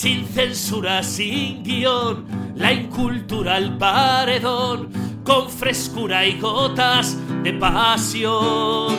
[0.00, 4.88] sin censura, sin guion, la incultura al paredón,
[5.22, 8.96] con frescura y gotas de pasión.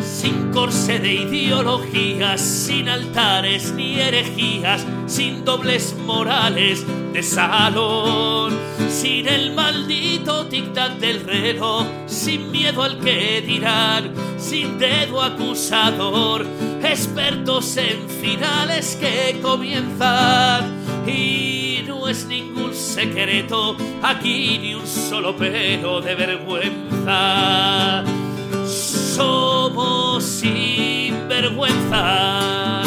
[0.00, 8.56] Sin corsé de ideologías, sin altares ni herejías, sin dobles morales de salón,
[8.92, 16.46] sin el maldito tic-tac del reloj, sin miedo al que dirán, sin dedo acusador,
[16.82, 20.82] expertos en finales que comienzan.
[21.06, 28.04] Y no es ningún secreto, aquí ni un solo pelo de vergüenza.
[28.66, 32.81] Somos sinvergüenzas.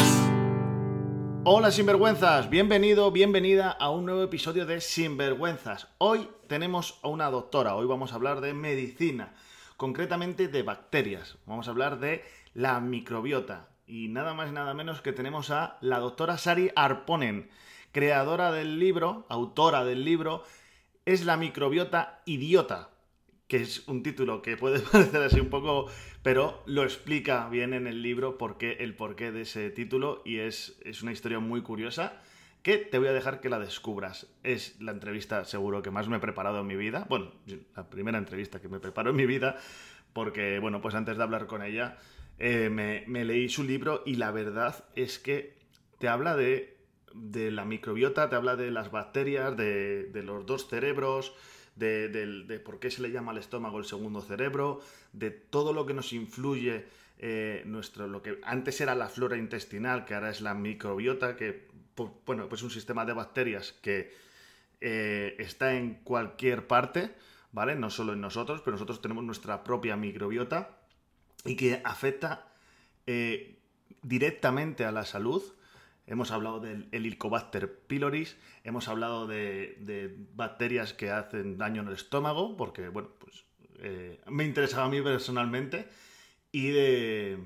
[1.48, 5.86] Hola sinvergüenzas, bienvenido, bienvenida a un nuevo episodio de Sinvergüenzas.
[5.98, 9.32] Hoy tenemos a una doctora, hoy vamos a hablar de medicina,
[9.76, 11.38] concretamente de bacterias.
[11.46, 15.78] Vamos a hablar de la microbiota y nada más y nada menos que tenemos a
[15.82, 17.48] la doctora Sari Arponen,
[17.92, 20.42] creadora del libro, autora del libro,
[21.04, 22.90] es la microbiota idiota
[23.48, 25.86] que es un título que puede parecer así un poco,
[26.26, 30.76] pero lo explica bien en el libro porque, el porqué de ese título y es,
[30.84, 32.20] es una historia muy curiosa
[32.64, 34.26] que te voy a dejar que la descubras.
[34.42, 37.30] Es la entrevista seguro que más me he preparado en mi vida, bueno,
[37.76, 39.56] la primera entrevista que me preparo en mi vida,
[40.12, 41.96] porque, bueno, pues antes de hablar con ella
[42.40, 45.54] eh, me, leí su libro y la verdad es que
[46.00, 46.76] te habla de,
[47.14, 51.36] de la microbiota, te habla de las bacterias, de, de los dos cerebros,
[51.76, 54.80] de, por qué se le llama al estómago el segundo cerebro,
[55.12, 56.86] de todo lo que nos influye
[57.18, 61.68] eh, nuestro, lo que antes era la flora intestinal, que ahora es la microbiota, que
[62.26, 64.12] bueno, pues un sistema de bacterias que
[64.80, 67.14] eh, está en cualquier parte,
[67.52, 67.74] ¿vale?
[67.74, 70.76] No solo en nosotros, pero nosotros tenemos nuestra propia microbiota
[71.44, 72.48] y que afecta
[73.06, 73.58] eh,
[74.02, 75.42] directamente a la salud
[76.06, 78.26] hemos hablado del Helicobacter pylori,
[78.64, 83.44] hemos hablado de, bacterias que hacen daño en el estómago, porque, bueno, pues
[83.80, 85.88] eh, me interesaba a mí personalmente,
[86.52, 87.38] y de,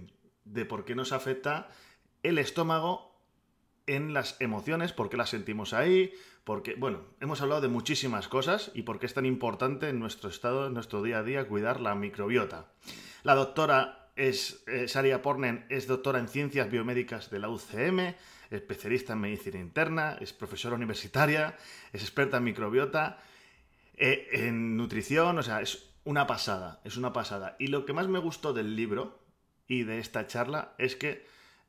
[0.68, 1.68] por qué nos afecta
[2.22, 3.18] el estómago
[3.86, 6.12] en las emociones, por qué las sentimos ahí,
[6.44, 10.28] porque, bueno, hemos hablado de muchísimas cosas y por qué es tan importante en nuestro
[10.28, 12.70] estado, en nuestro día a día, cuidar la microbiota.
[13.22, 18.14] La doctora es, eh, Saria Pornen es doctora en Ciencias Biomédicas de la UCM,
[18.50, 21.56] especialista en medicina interna, es profesora universitaria,
[21.92, 23.18] es experta en microbiota,
[23.94, 27.56] eh, en nutrición, o sea, es una pasada, es una pasada.
[27.58, 29.20] Y lo que más me gustó del libro
[29.68, 31.26] y de esta charla es que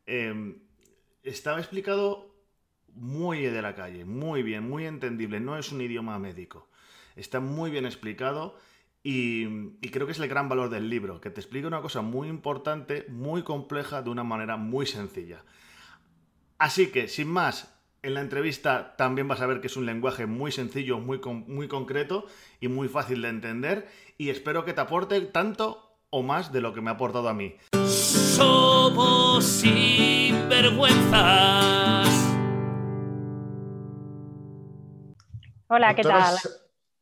[0.07, 0.59] em,
[1.23, 2.33] estaba explicado
[2.93, 6.67] muy de la calle, muy bien, muy entendible, no es un idioma médico.
[7.15, 8.57] Está muy bien explicado
[9.03, 9.45] y,
[9.81, 12.27] y, creo que es el gran valor del libro, que te explica una cosa muy
[12.27, 15.43] importante, muy compleja, de una manera muy sencilla.
[16.61, 17.73] Así que, sin más,
[18.03, 21.67] en la entrevista también vas a ver que es un lenguaje muy sencillo, muy, muy
[21.67, 22.27] concreto
[22.59, 23.87] y muy fácil de entender.
[24.19, 27.33] Y espero que te aporte tanto o más de lo que me ha aportado a
[27.33, 27.55] mí.
[27.87, 32.31] Somos sinvergüenzas.
[35.67, 36.35] Hola, ¿qué tal?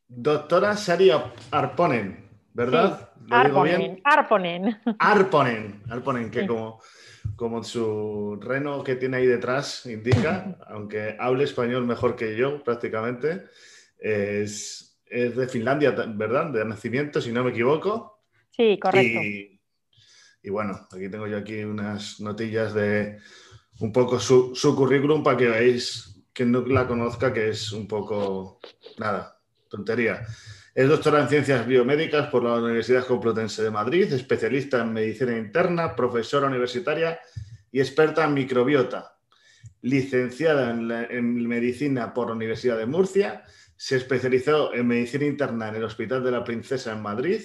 [0.08, 1.10] Doctora Sari
[1.50, 3.10] Arponen, ¿verdad?
[3.30, 4.80] Arponen, Arponen.
[4.98, 6.80] Arponen, Arponen, que como
[7.36, 13.46] como su reno que tiene ahí detrás indica, aunque hable español mejor que yo prácticamente,
[13.98, 16.52] es, de Finlandia, ¿verdad?
[16.52, 18.22] De nacimiento, si no me equivoco.
[18.50, 19.20] Sí, correcto.
[20.42, 23.18] Y, bueno, aquí tengo yo aquí unas notillas de
[23.80, 27.86] un poco su, su currículum para que veáis, quien no la conozca, que es un
[27.86, 28.60] poco,
[28.98, 30.26] nada, tontería.
[30.72, 35.96] Es doctora en Ciencias Biomédicas por la Universidad Complutense de Madrid, especialista en medicina interna,
[35.96, 37.18] profesora universitaria
[37.72, 39.16] y experta en microbiota.
[39.82, 43.42] Licenciada en, medicina por la Universidad de Murcia,
[43.76, 47.40] se especializó en medicina interna en el Hospital de la Princesa en Madrid.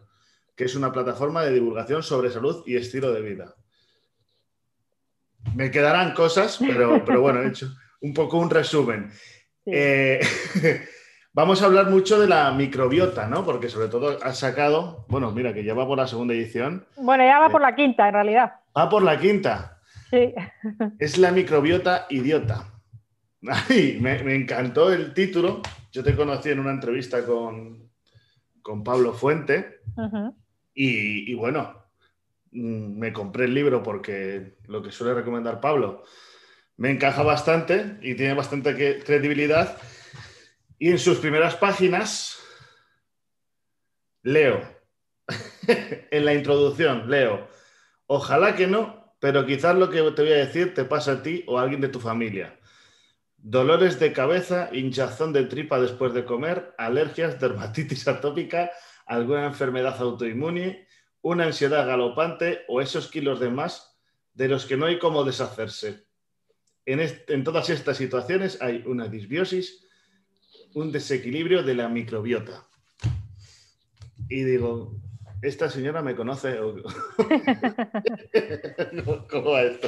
[0.56, 3.56] que es una plataforma de divulgación sobre salud y estilo de vida.
[5.56, 7.68] Me quedarán cosas, pero, pero bueno, he hecho
[8.02, 9.12] un poco un resumen.
[9.66, 10.20] Eh,
[11.34, 13.44] vamos a hablar mucho de la microbiota, ¿no?
[13.44, 16.86] Porque sobre todo ha sacado, bueno, mira, que ya va por la segunda edición.
[16.98, 18.54] Bueno, ya va por la quinta, en realidad.
[18.78, 19.82] Va por la quinta.
[21.00, 22.72] Es la microbiota idiota.
[23.42, 25.62] me, encantó el título.
[25.92, 27.90] Yo te conocí en una entrevista con,
[28.62, 29.82] con Pablo Fuente.
[30.74, 31.84] y, bueno,
[32.52, 36.04] mm, me compré el libro porque lo que suele recomendar Pablo
[36.78, 39.78] me encaja bastante y tiene bastante credibilidad.
[40.78, 42.40] Y en sus primeras páginas
[44.22, 44.62] leo,
[46.12, 47.48] en la introducción leo,
[48.08, 51.46] ojalá que no, pero quizás lo que te voy a decir te pasa a ti
[51.48, 52.60] o a alguien de tu familia.
[53.38, 58.70] Dolores de cabeza, hinchazón de tripa después de comer, alergias, dermatitis atópica,
[59.06, 60.90] alguna enfermedad autoinmune,
[61.22, 63.98] una ansiedad galopante o esos kilos de más
[64.34, 66.06] de los que no hay cómo deshacerse.
[66.86, 69.88] En, en todas estas situaciones hay una disbiosis,
[70.74, 72.68] un desequilibrio de la microbiota.
[74.28, 75.02] Y digo,
[75.44, 76.58] esta señora me conoce.
[79.30, 79.88] ¿Cómo va esto?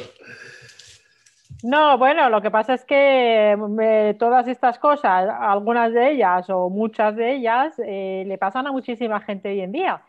[1.63, 7.15] No, bueno, lo que pasa es que todas estas cosas, algunas de ellas o muchas
[7.15, 10.01] de ellas, eh, le pasan a muchísima gente hoy en día.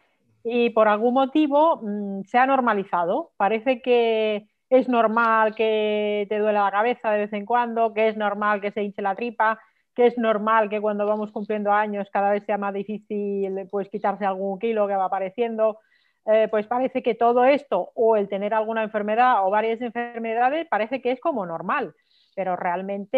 [0.43, 3.31] Y por algún motivo mm, se ha normalizado.
[3.37, 8.17] Parece que es normal que te duele la cabeza de vez en cuando, que es
[8.17, 9.61] normal que se hinche la tripa,
[9.97, 14.27] que es normal que cuando vamos cumpliendo años cada vez sea más difícil pues quitarse
[14.27, 15.81] algún kilo que va apareciendo.
[16.27, 21.01] Eh, pues parece que todo esto o el tener alguna enfermedad o varias enfermedades parece
[21.01, 21.95] que es como normal,
[22.35, 23.17] pero realmente,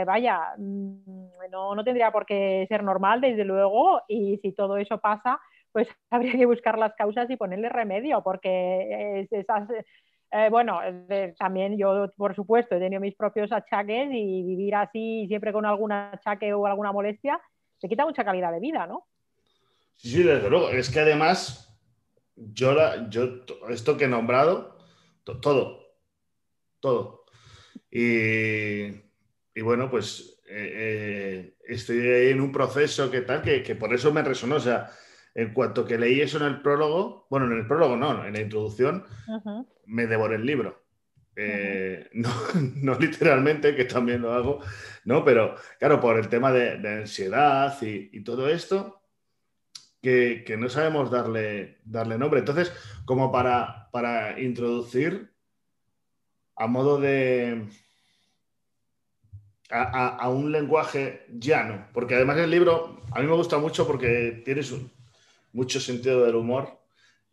[0.00, 4.76] eh, vaya, mm, no, no, tendría por qué ser normal, desde luego, y si todo
[4.76, 5.40] eso pasa,
[5.72, 9.68] pues habría que buscar las causas y ponerle remedio, porque esas,
[10.36, 10.80] eh, bueno,
[11.38, 15.92] también yo, por supuesto, he tenido mis propios achaques y vivir así siempre con algún
[15.92, 17.40] achaque o alguna molestia,
[17.80, 19.06] te quita mucha calidad de vida, ¿no?
[19.94, 20.70] Sí, desde luego.
[20.70, 21.78] Es que además
[22.34, 24.76] yo, la, yo esto que he nombrado,
[25.40, 25.94] todo,
[26.80, 27.26] todo.
[27.88, 28.90] Y,
[29.62, 34.22] bueno, pues eh, eh, estoy ahí en un proceso que tal, que, por eso me
[34.22, 34.56] resonó.
[34.56, 34.90] O sea,
[35.32, 38.40] en cuanto que leí eso en el prólogo, bueno, en el prólogo no, en la
[38.40, 39.04] introducción,
[39.86, 40.84] me devoré el libro.
[41.36, 44.60] Eh, no, literalmente, que también lo hago,
[45.04, 49.02] no, pero claro, por el tema de, ansiedad y, todo esto,
[50.00, 52.40] que, no sabemos darle, darle nombre.
[52.40, 52.72] Entonces,
[53.04, 55.32] como para, para introducir
[56.56, 57.68] a modo de...
[59.70, 64.60] A, un lenguaje llano, porque además el libro a mí me gusta mucho porque tiene
[65.52, 66.83] mucho sentido del humor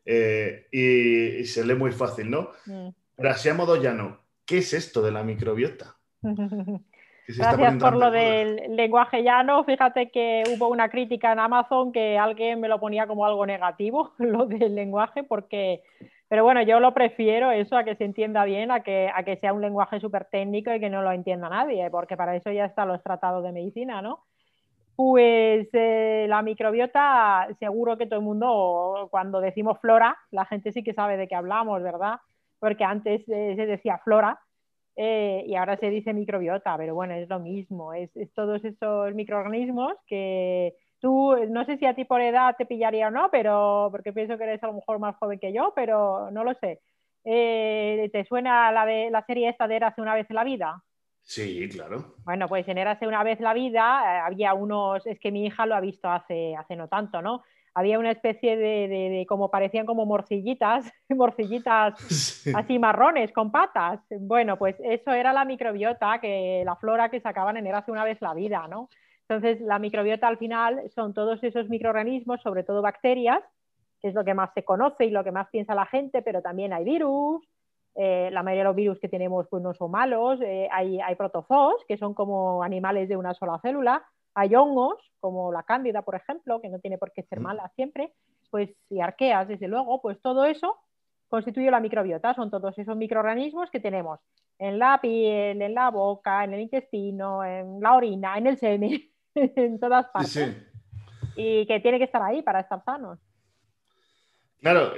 [0.06, 2.50] eh, y, se lee muy fácil, ¿no?
[2.66, 2.90] Mm.
[3.16, 5.96] Pero así a modo llano, ¿qué es esto de la microbiota?
[7.28, 9.64] Gracias por lo del lenguaje llano.
[9.64, 14.14] Fíjate que hubo una crítica en Amazon que alguien me lo ponía como algo negativo,
[14.18, 15.84] lo del lenguaje, porque,
[16.28, 19.38] pero bueno, yo lo prefiero eso a que se entienda bien, a que, a que
[19.38, 22.66] sea un lenguaje súper técnico y que no lo entienda nadie, porque para eso ya
[22.66, 24.26] están los tratados de medicina, ¿no?
[24.96, 30.84] Pues eh, la microbiota, seguro que todo el mundo, cuando decimos flora, la gente sí
[30.84, 32.20] que sabe de qué hablamos, ¿verdad?
[32.60, 34.40] Porque antes eh, se decía flora
[34.96, 39.94] eh, y ahora se dice microbiota, pero bueno, es lo mismo, es, todos esos microorganismos
[40.06, 44.14] que tú, no sé si a ti por edad te pillaría o no, pero porque
[44.14, 46.82] pienso que eres a lo mejor más joven que yo, pero no lo sé.
[47.24, 50.84] Eh, ¿Te suena la, de, la serie esta de una vez en la vida?
[51.24, 52.16] Sí, claro.
[52.26, 55.66] Bueno, pues en Érase una vez la vida eh, había unos, es que mi hija
[55.66, 57.44] lo ha visto hace, hace no tanto, ¿no?
[57.74, 61.96] había una especie de, como parecían como morcillitas, morcillitas
[62.56, 64.02] así marrones con patas.
[64.20, 68.22] Bueno, pues eso era la microbiota, que la flora que sacaban en hace una vez
[68.22, 68.90] la vida, ¿no?
[69.28, 73.42] Entonces, la microbiota al final son todos esos microorganismos, sobre todo bacterias,
[74.02, 76.42] que es lo que más se conoce y lo que más piensa la gente, pero
[76.42, 77.48] también hay virus,
[77.96, 81.16] eh, la mayoría de los virus que tenemos pues no son malos, eh, hay, hay
[81.16, 86.16] protozoos, que son como animales de una sola célula, hay hongos, como la cándida, por
[86.16, 88.14] ejemplo, que no tiene por qué ser mala siempre,
[88.50, 90.78] pues y arqueas, desde luego, pues todo eso
[91.28, 94.20] constituye la microbiota, son todos esos microorganismos que tenemos
[94.60, 99.02] en la piel, en la boca, en el intestino, en la orina, en el semen,
[99.36, 100.56] en todas partes.
[101.36, 103.18] Y que tiene que estar ahí para estar sanos.
[104.60, 104.94] Claro,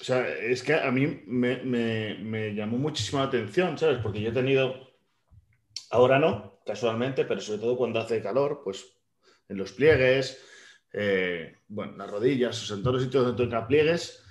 [0.00, 3.98] o sea, es que a mí me, llamó muchísimo la atención, ¿sabes?
[4.02, 4.74] Porque yo he tenido,
[5.90, 8.86] ahora no, casualmente, pero sobre todo cuando hace calor, pues
[9.48, 10.42] en los pliegues,
[10.92, 14.22] eh, bueno, las rodillas, o en todos los sitios donde toca pliegues,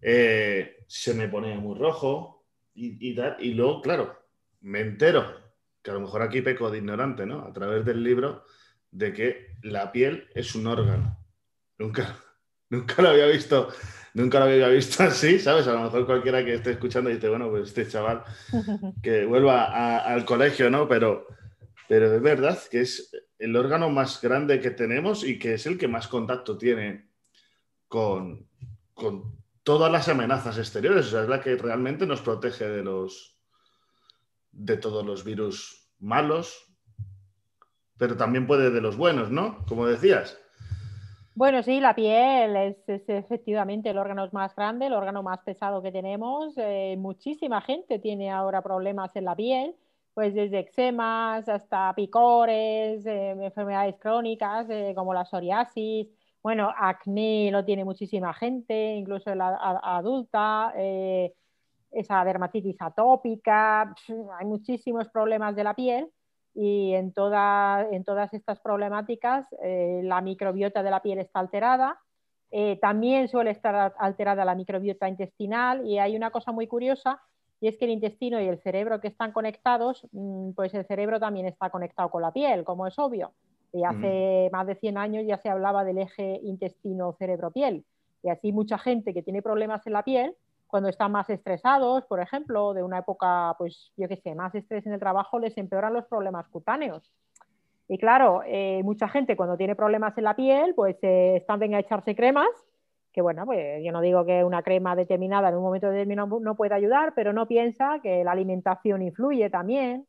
[0.00, 4.18] eh, se me pone muy rojo y, y, y luego, claro,
[4.60, 5.40] me entero,
[5.82, 7.44] que a lo mejor aquí peco de ignorante, ¿no?
[7.44, 8.44] A través del libro,
[8.90, 11.18] de que la piel es un órgano.
[11.78, 12.16] Nunca,
[12.74, 13.68] nunca lo había visto
[14.14, 15.66] nunca lo había visto así, ¿sabes?
[15.66, 18.22] A lo mejor cualquiera que esté escuchando dice, bueno, pues este chaval
[19.02, 20.86] que vuelva al colegio, ¿no?
[20.88, 21.26] Pero
[21.88, 25.78] pero es verdad que es el órgano más grande que tenemos y que es el
[25.78, 27.10] que más contacto tiene
[27.88, 28.48] con,
[29.62, 33.38] todas las amenazas exteriores, o sea, es la que realmente nos protege de los
[34.50, 36.66] de todos los virus malos,
[37.96, 39.64] pero también puede de los buenos, ¿no?
[39.66, 40.38] Como decías.
[41.36, 42.76] Bueno, sí, la piel es,
[43.08, 46.54] efectivamente el órgano más grande, el órgano más pesado que tenemos.
[46.56, 49.74] Eh, muchísima gente tiene ahora problemas en la piel,
[50.14, 56.06] pues desde eczemas hasta picores, eh, enfermedades crónicas eh, como la psoriasis.
[56.40, 60.72] Bueno, acné lo tiene muchísima gente, incluso la adulta,
[61.90, 63.94] esa dermatitis atópica.
[64.38, 66.10] Hay muchísimos problemas de la piel
[66.54, 71.98] y en, en todas estas problemáticas eh, la microbiota de la piel está alterada.
[72.50, 77.20] Eh, también suele estar alterada la microbiota intestinal y hay una cosa muy curiosa
[77.60, 81.18] y es que el intestino y el cerebro que están conectados, mm, pues el cerebro
[81.18, 83.32] también está conectado con la piel, como es obvio.
[83.72, 87.84] Y hace más de 100 años ya se hablaba del eje intestino-cerebro-piel.
[88.22, 90.36] Y así mucha gente que tiene problemas en la piel
[90.74, 94.84] cuando están más estresados, por ejemplo, de una época, pues yo qué sé, más estrés
[94.86, 97.12] en el trabajo, les empeoran los problemas cutáneos.
[97.86, 101.76] Y claro, eh, mucha gente cuando tiene problemas en la piel, pues eh, están venga
[101.76, 102.48] a echarse cremas,
[103.12, 106.56] que bueno, pues yo no digo que una crema determinada en un momento determinado no
[106.56, 110.08] pueda ayudar, pero no piensa que la alimentación influye también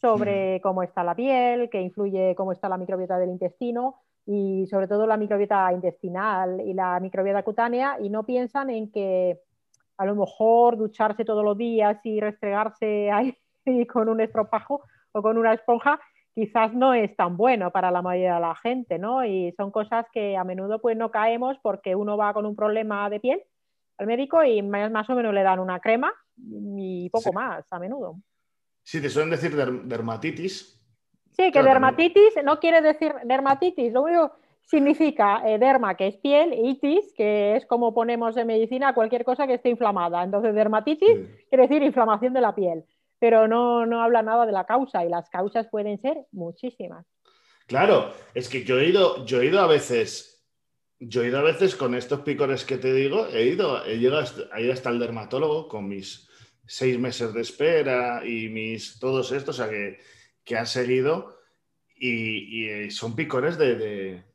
[0.00, 0.62] sobre mm.
[0.62, 5.08] cómo está la piel, que influye cómo está la microbiota del intestino y sobre todo
[5.08, 9.40] la microbiota intestinal y la microbiota cutánea y no piensan en que
[9.98, 13.36] a lo mejor ducharse todos los días y restregarse ahí
[13.92, 16.00] con un estropajo o con una esponja
[16.34, 19.24] quizás no es tan bueno para la mayoría de la gente, ¿no?
[19.24, 23.10] Y son cosas que a menudo pues no caemos porque uno va con un problema
[23.10, 23.42] de piel
[23.98, 28.20] al médico y más, o menos le dan una crema y poco más a menudo.
[28.84, 30.80] Sí, te suelen decir dermatitis.
[31.32, 34.32] Sí, que dermatitis no quiere decir dermatitis, lo único
[34.68, 39.46] significa eh, derma, que es piel, itis, que es como ponemos en medicina cualquier cosa
[39.46, 40.22] que esté inflamada.
[40.22, 42.84] Entonces, dermatitis quiere decir inflamación de la piel,
[43.18, 47.06] pero no, no habla nada de la causa y las causas pueden ser muchísimas.
[47.66, 50.44] Claro, es que yo he ido, yo he ido a veces,
[51.00, 54.20] yo he ido a veces con estos picores que te digo, he ido, he llegado
[54.20, 56.28] hasta, hasta el dermatólogo con mis
[56.66, 59.98] seis meses de espera y mis todos estos, o sea que,
[60.44, 61.38] que han seguido
[61.96, 64.28] y, eh, son picores de de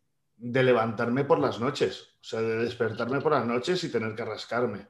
[0.44, 4.88] levantarme por las noches, o sea, de despertarme por las noches y tener que rascarme.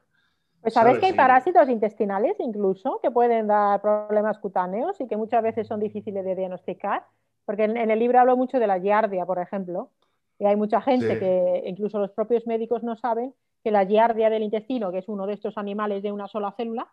[0.60, 5.42] Pues sabes que hay parásitos intestinales incluso que pueden dar problemas cutáneos y que muchas
[5.42, 7.04] veces son difíciles de diagnosticar,
[7.44, 9.90] porque en, el libro hablo mucho de la giardia, por ejemplo,
[10.38, 14.42] y hay mucha gente que incluso los propios médicos no saben que la giardia del
[14.42, 16.88] intestino, que es uno de estos animales de una sola célula,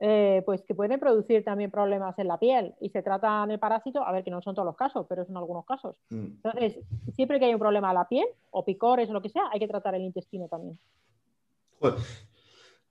[0.00, 4.02] eh, pues que pueden producir también problemas en la piel y se tratan el parásito,
[4.04, 5.96] a ver que no son todos los casos, pero son algunos casos.
[6.10, 6.26] Mm.
[6.44, 6.78] Entonces,
[7.16, 9.58] siempre que hay un problema a la piel o picores o lo que sea, hay
[9.58, 10.78] que tratar el intestino también.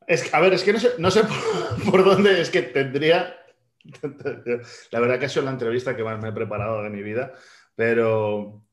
[0.06, 1.22] Es, a ver, es que no sé,
[1.92, 3.36] por, dónde es que tendría.
[4.92, 7.34] La verdad que ha sido la entrevista que más me he preparado de mi vida,
[7.76, 8.64] pero.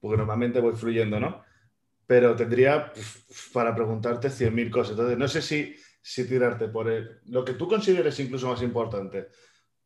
[0.00, 1.42] Porque normalmente voy fluyendo, ¿no?
[2.06, 2.92] Pero tendría
[3.52, 4.90] para preguntarte 100.000 cosas.
[4.90, 5.74] Entonces, no sé si
[6.06, 6.86] si tirarte por
[7.24, 9.28] lo que tú consideres incluso más importante,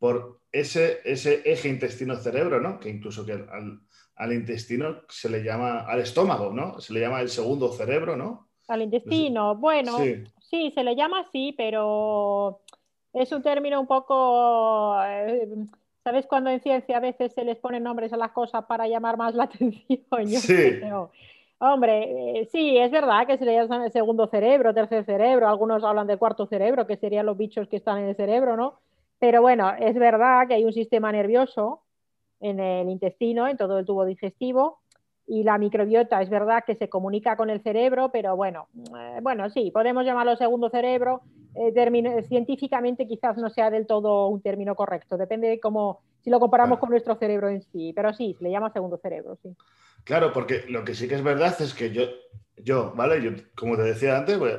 [0.00, 2.80] por ese, ese eje intestino-cerebro, ¿no?
[2.80, 6.80] Que incluso que al, intestino se le llama, al estómago, ¿no?
[6.80, 8.48] Se le llama el segundo cerebro, ¿no?
[8.66, 9.98] Al intestino, bueno,
[10.40, 10.72] sí.
[10.72, 12.62] se le llama así, pero
[13.12, 15.00] es un término un poco...
[15.04, 15.48] Eh,
[16.02, 19.16] ¿Sabes cuando en ciencia a veces se les ponen nombres a las cosas para llamar
[19.16, 20.02] más la atención?
[20.26, 20.80] sí.
[21.60, 25.82] Hombre, eh, sí, es verdad que se le llama el segundo cerebro, tercer cerebro, algunos
[25.82, 28.78] hablan de cuarto cerebro, que serían los bichos que están en el cerebro, ¿no?
[29.18, 31.82] Pero bueno, es verdad que hay un sistema nervioso
[32.38, 34.78] en el intestino, en todo el tubo digestivo,
[35.26, 39.50] y la microbiota es verdad que se comunica con el cerebro, pero bueno, eh, bueno,
[39.50, 41.22] sí, podemos llamarlo segundo cerebro.
[41.60, 46.38] Eh, científicamente quizás no sea del todo un término correcto, depende de cómo, si lo
[46.38, 49.56] comparamos con nuestro cerebro en sí, pero sí, se le llama segundo cerebro, sí.
[50.04, 52.04] Claro, porque lo que sí que es verdad es que yo,
[52.56, 53.20] yo ¿vale?
[53.22, 54.52] Yo, como te decía antes, voy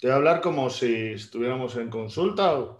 [0.00, 2.76] te voy a hablar como si estuviéramos en consulta.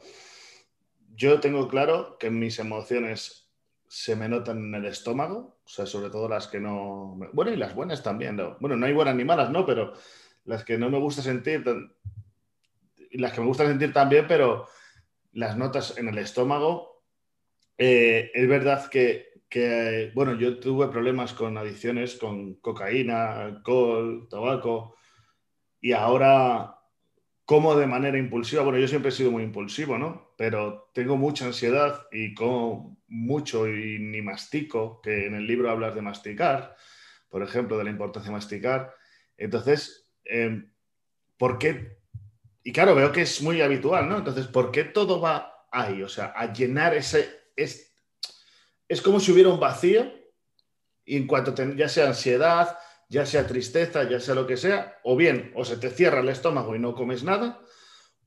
[1.14, 3.48] Yo tengo claro que mis emociones
[3.88, 7.16] se me notan en el estómago, o sea, sobre todo las que no...
[7.32, 8.58] Bueno, y las buenas también, ¿no?
[8.60, 9.64] Bueno, no hay buenas ni malas, ¿no?
[9.64, 9.94] Pero
[10.44, 11.64] las que no me gusta sentir,
[13.18, 14.66] las que me gusta sentir también, pero
[15.32, 17.02] las notas en el estómago.
[17.76, 24.96] Eh, es verdad que que, bueno, yo tuve problemas con adicciones, con cocaína, alcohol, tabaco,
[25.80, 26.74] y ahora
[27.44, 30.34] como de manera impulsiva, bueno, yo siempre he sido muy impulsivo, ¿no?
[30.36, 35.94] Pero tengo mucha ansiedad y como mucho y ni mastico, que en el libro hablas
[35.94, 36.74] de masticar,
[37.28, 38.92] por ejemplo, de la importancia de masticar.
[39.36, 40.68] Entonces, em,
[41.36, 41.98] ¿por qué
[42.64, 44.16] y claro, veo que es muy habitual, ¿no?
[44.16, 46.02] Entonces, ¿por qué todo va ahí?
[46.02, 47.50] O sea, a llenar ese...
[47.54, 47.94] Es,
[48.88, 50.10] es como si hubiera un vacío
[51.04, 52.78] y en cuanto ya sea ansiedad,
[53.10, 56.28] ya sea tristeza, ya sea lo que sea, o bien o se te cierra el
[56.30, 57.60] estómago y no comes nada,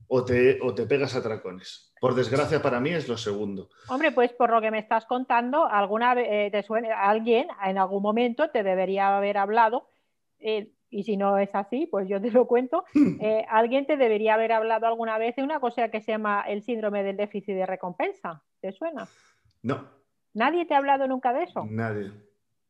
[0.06, 1.92] o te, o te pegas a tracones.
[2.00, 3.70] Por desgracia para mí es lo segundo.
[3.88, 8.04] Hombre, pues por lo que me estás contando, alguna eh, te suena, alguien en algún
[8.04, 9.90] momento te debería haber hablado
[10.38, 12.84] eh, y si no es así, pues yo te lo cuento,
[13.20, 16.62] eh, alguien te debería haber hablado alguna vez de una cosa que se llama el
[16.62, 18.42] síndrome del déficit de recompensa.
[18.60, 19.08] ¿Te suena?
[19.62, 19.88] No.
[20.34, 21.66] ¿Nadie te ha hablado nunca de eso?
[21.68, 22.12] Nadie.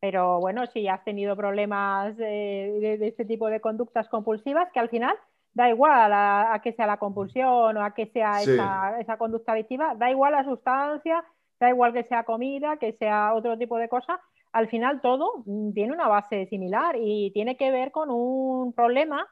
[0.00, 5.16] Pero bueno, si has tenido problemas de, este tipo de conductas compulsivas, que al final
[5.54, 9.94] da igual a, que sea la compulsión o a que sea esa, esa conducta adictiva,
[9.96, 11.24] da igual la sustancia,
[11.58, 14.20] da igual que sea comida, que sea otro tipo de cosa,
[14.52, 19.26] al final todo mm, tiene una base similar y tiene que ver con un problema.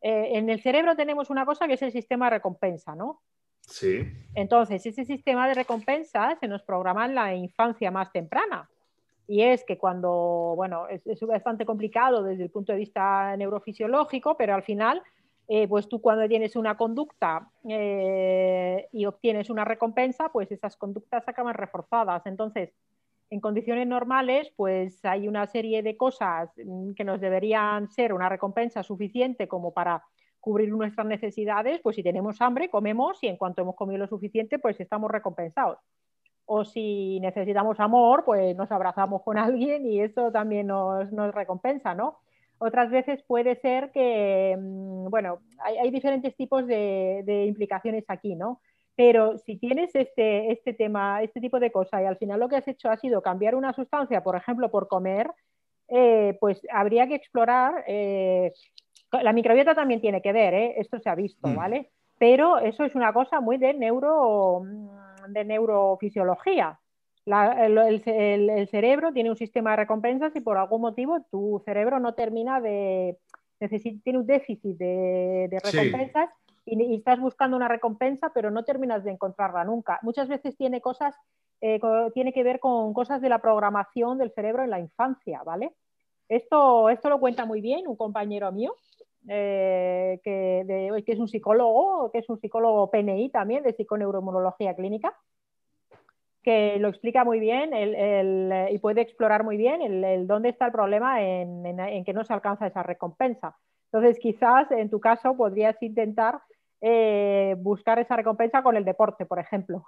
[0.00, 3.22] Eh, en el cerebro tenemos una cosa que es el sistema de recompensa, ¿no?
[3.60, 4.06] Sí.
[4.34, 8.68] Entonces, ese sistema de recompensa se nos programa en la infancia más temprana.
[9.28, 14.54] Y es que cuando, bueno, es, bastante complicado desde el punto de vista neurofisiológico, pero
[14.54, 15.02] al final,
[15.48, 21.26] eh, pues tú cuando tienes una conducta eh, y obtienes una recompensa, pues esas conductas
[21.26, 22.24] acaban reforzadas.
[22.26, 22.72] Entonces,
[23.30, 28.28] en condiciones normales, pues hay una serie de cosas mm, que nos deberían ser una
[28.28, 30.04] recompensa suficiente como para
[30.40, 34.60] cubrir nuestras necesidades, pues si tenemos hambre, comemos y en cuanto hemos comido lo suficiente,
[34.60, 35.78] pues estamos recompensados.
[36.44, 42.18] O si necesitamos amor, pues nos abrazamos con alguien y eso también nos, recompensa, ¿no?
[42.58, 48.60] Otras veces puede ser que, mm, bueno, hay, diferentes tipos de, de implicaciones aquí, ¿no?
[48.96, 52.56] Pero si tienes este, este tema, este tipo de cosas y al final lo que
[52.56, 55.30] has hecho ha sido cambiar una sustancia, por ejemplo, por comer,
[55.88, 57.84] eh, pues habría que explorar.
[57.86, 58.52] Eh,
[59.12, 60.74] la microbiota también tiene que ver, ¿eh?
[60.78, 61.54] esto se ha visto, mm.
[61.54, 61.90] ¿vale?
[62.18, 64.62] Pero eso es una cosa muy de, neuro,
[65.28, 66.80] de neurofisiología.
[67.26, 72.62] el, cerebro tiene un sistema de recompensas y por algún motivo tu cerebro no termina
[72.62, 73.18] de.
[74.02, 76.30] tiene un déficit de, recompensas
[76.66, 79.98] y, estás buscando una recompensa, pero no terminas de encontrarla nunca.
[80.02, 81.14] Muchas veces tiene cosas,
[81.60, 81.80] eh,
[82.12, 85.72] tiene que ver con cosas de la programación del cerebro en la infancia, ¿vale?
[86.28, 88.74] Esto, esto lo cuenta muy bien un compañero mío,
[89.28, 95.16] eh, que, que, es un psicólogo, que es un psicólogo PNI también, de psiconeuroinmunología clínica,
[96.42, 101.20] que lo explica muy bien y puede explorar muy bien el, dónde está el problema
[101.20, 103.56] en, en, que no se alcanza esa recompensa.
[103.86, 106.40] Entonces, quizás en tu caso podrías intentar
[106.80, 109.84] eh, buscar esa recompensa con el deporte, por ejemplo.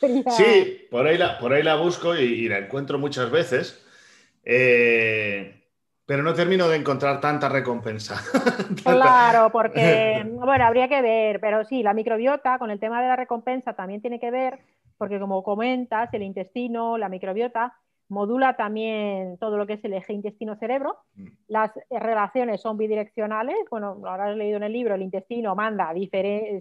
[0.30, 3.86] Sí, por ahí la, por ahí la busco y, la encuentro muchas veces,
[4.42, 5.62] eh,
[6.06, 8.16] pero no termino de encontrar tanta recompensa.
[8.84, 13.16] claro, porque, bueno, habría que ver, pero sí, la microbiota con el tema de la
[13.16, 14.60] recompensa también tiene que ver,
[14.98, 17.74] porque como comentas, el intestino, la microbiota,
[18.12, 20.98] modula también todo lo que es el eje intestino-cerebro.
[21.16, 21.26] Mm.
[21.48, 23.56] Las relaciones son bidireccionales.
[23.70, 25.92] Bueno, lo habrás leído en el libro, el intestino manda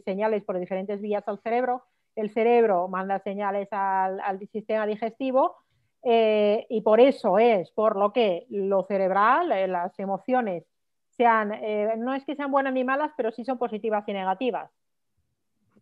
[0.06, 1.84] señales por diferentes vías al cerebro,
[2.16, 5.58] el cerebro manda señales al, sistema digestivo
[6.04, 10.64] eh, y por eso es por lo que lo cerebral, eh, las emociones,
[11.10, 14.72] sean, eh, no es que sean buenas ni malas, pero sí son positivas y negativas,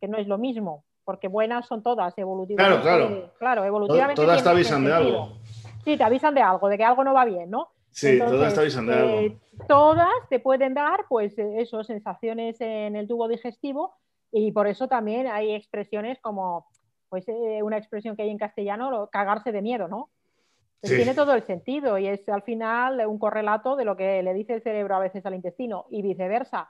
[0.02, 2.84] que no es lo mismo porque buenas son todas evolutivamente.
[2.84, 3.32] Claro, claro.
[3.40, 4.22] Claro, evolutivamente.
[4.22, 5.39] Todas te avisan de algo.
[5.84, 7.70] Sí, te avisan de algo, de que algo no va bien, ¿no?
[7.92, 9.20] Sí, todas te avisan de algo.
[9.20, 9.38] Eh,
[9.68, 13.96] todas te pueden dar, pues, eh, eso, sensaciones en el tubo digestivo
[14.32, 16.68] y por eso también hay expresiones como,
[17.10, 20.10] pues, eh, una expresión que hay en castellano, cagarse de miedo, ¿no?
[20.82, 24.34] Pues tiene todo el sentido y es al final un correlato de lo que le
[24.34, 26.70] dice el cerebro a veces al intestino y viceversa.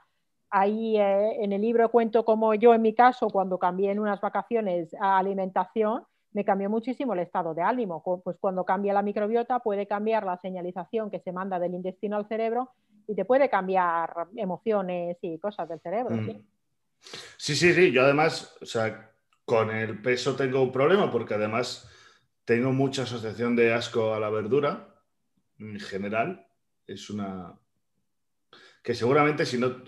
[0.50, 4.92] Ahí en el libro cuento cómo yo en mi caso, cuando cambié en unas vacaciones
[5.00, 8.02] a alimentación, me cambió muchísimo el estado de ánimo.
[8.22, 12.28] Pues cuando cambia la microbiota puede cambiar la señalización que se manda del intestino al
[12.28, 12.70] cerebro
[13.06, 16.14] y te puede cambiar emociones y cosas del cerebro.
[16.16, 16.26] Mm.
[16.26, 16.46] ¿sí?
[17.36, 19.10] sí, sí, Yo además, o sea,
[19.44, 21.90] con el peso tengo un problema porque además
[22.44, 24.94] tengo mucha asociación de asco a la verdura
[25.58, 26.46] en general.
[26.86, 27.58] Es una...
[28.82, 29.82] que seguramente si no,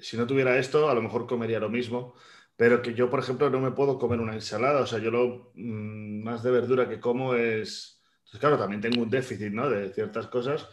[0.00, 2.14] si no tuviera esto, a lo mejor comería lo mismo
[2.58, 5.52] pero que yo, por ejemplo, no me puedo comer una ensalada, o sea, yo lo
[5.54, 8.02] mm, más de verdura que como es...
[8.18, 9.70] Entonces, claro, también tengo un déficit, ¿no?
[9.70, 10.68] De ciertas cosas,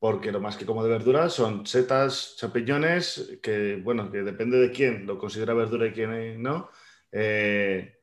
[0.00, 4.72] porque lo más que como de verdura son setas, champiñones, que, bueno, que depende de
[4.72, 6.68] quién lo considera verdura y quién no,
[7.12, 8.00] eh,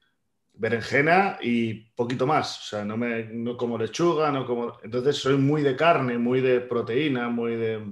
[0.54, 4.80] berenjena y poquito más, o sea, no, me, no como lechuga, no como...
[4.84, 7.92] Entonces, soy muy de carne, muy de proteína, muy de...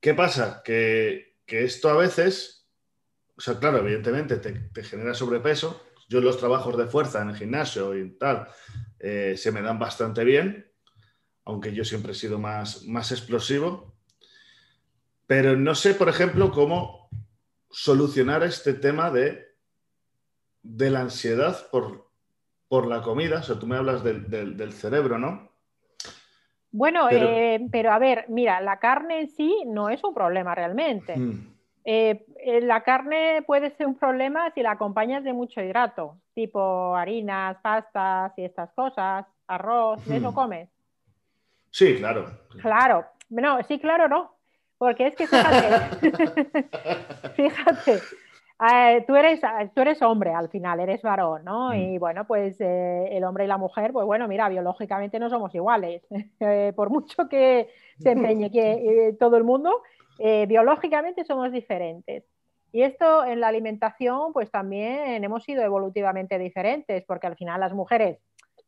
[0.00, 0.62] ¿Qué pasa?
[0.64, 2.55] Que, que esto a veces
[3.36, 5.84] o sea, claro, evidentemente te, genera sobrepeso.
[6.08, 8.48] Yo los trabajos de fuerza en el gimnasio y tal
[8.98, 10.70] eh, se me dan bastante bien,
[11.44, 13.94] aunque yo siempre he sido más, más explosivo.
[15.26, 17.10] Pero no sé, por ejemplo, cómo
[17.70, 19.44] solucionar este tema de,
[20.62, 22.08] de la ansiedad por,
[22.68, 23.40] por la comida.
[23.40, 25.50] O sea, tú me hablas del, cerebro, ¿no?
[26.70, 27.92] Bueno, eh, pero...
[27.92, 31.16] a ver, mira, la carne en sí no es un problema realmente.
[31.16, 31.55] Mm.
[31.88, 36.96] Eh, eh, la carne puede ser un problema si la acompañas de mucho hidrato, tipo
[36.96, 40.34] harinas, pastas y estas cosas, arroz, ¿de eso mm.
[40.34, 40.68] comes?
[41.70, 42.26] Sí, claro.
[42.60, 44.32] Claro, no, sí, claro, no.
[44.78, 46.10] Porque es que fíjate,
[47.36, 48.00] fíjate,
[48.68, 49.40] eh, tú, eres,
[49.72, 51.70] tú eres hombre al final, eres varón, ¿no?
[51.70, 51.74] Mm.
[51.74, 55.54] Y bueno, pues eh, el hombre y la mujer, pues bueno, mira, biológicamente no somos
[55.54, 56.02] iguales.
[56.74, 57.70] Por mucho que
[58.00, 59.82] se empeñe que todo el mundo,
[60.18, 62.24] biológicamente somos diferentes.
[62.72, 67.72] Y esto en la alimentación, pues también hemos sido evolutivamente diferentes, porque al final las
[67.72, 68.18] mujeres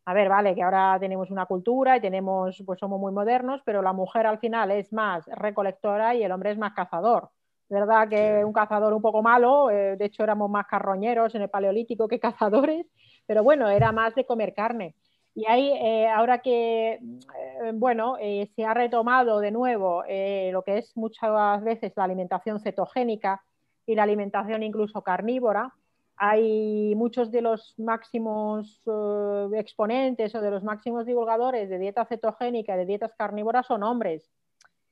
[0.09, 3.83] a ver, vale, que ahora tenemos una cultura y tenemos, pues somos muy modernos, pero
[3.83, 7.29] la mujer al final es más recolectora y el hombre es más cazador.
[7.69, 9.71] ¿Verdad que un cazador un poco malo?
[9.71, 12.87] Eh, de hecho, éramos más carroñeros en el paleolítico que cazadores,
[13.27, 14.95] pero bueno, era más de comer carne.
[15.39, 18.17] Y ahí, eh, ahora que, eh, bueno,
[18.57, 23.43] se ha retomado de nuevo lo que es muchas veces la alimentación cetogénica
[23.87, 25.73] y la alimentación incluso carnívora,
[26.19, 32.75] hay muchos de los máximos eh, exponentes o de los máximos divulgadores de dieta cetogénica
[32.75, 34.29] y de dietas carnívoras son hombres,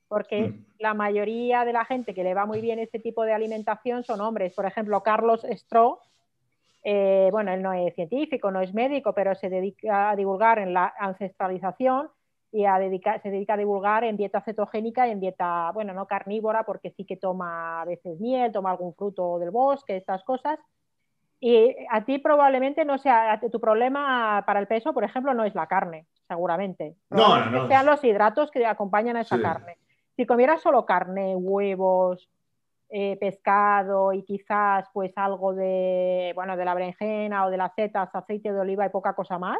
[0.07, 0.67] porque mm.
[0.79, 4.21] la mayoría de la gente que le va muy bien este tipo de alimentación son
[4.21, 4.55] hombres.
[4.55, 5.99] Por ejemplo, Carlos Stroh,
[6.89, 10.73] eh, bueno, él no es científico, no es médico, pero se dedica a divulgar en
[10.73, 12.11] la ancestralización
[12.53, 16.93] y se dedica a divulgar en dieta cetogénica y en dieta, bueno, no carnívora, porque
[16.93, 20.61] sí que toma a veces miel, toma algún fruto del bosque, estas cosas
[21.41, 25.57] y a ti probablemente no sea, tu problema para el peso, por ejemplo, no es
[25.57, 26.95] la carne, seguramente.
[27.11, 27.69] No, no, no.
[27.69, 29.77] Sean los hidratos que acompañan a esa carne.
[30.17, 32.31] Si comieras solo carne, huevos,
[32.89, 38.15] eh, pescado y quizás pues algo de, bueno, de la berenjena o de las setas,
[38.15, 39.59] aceite de oliva y poca cosa más,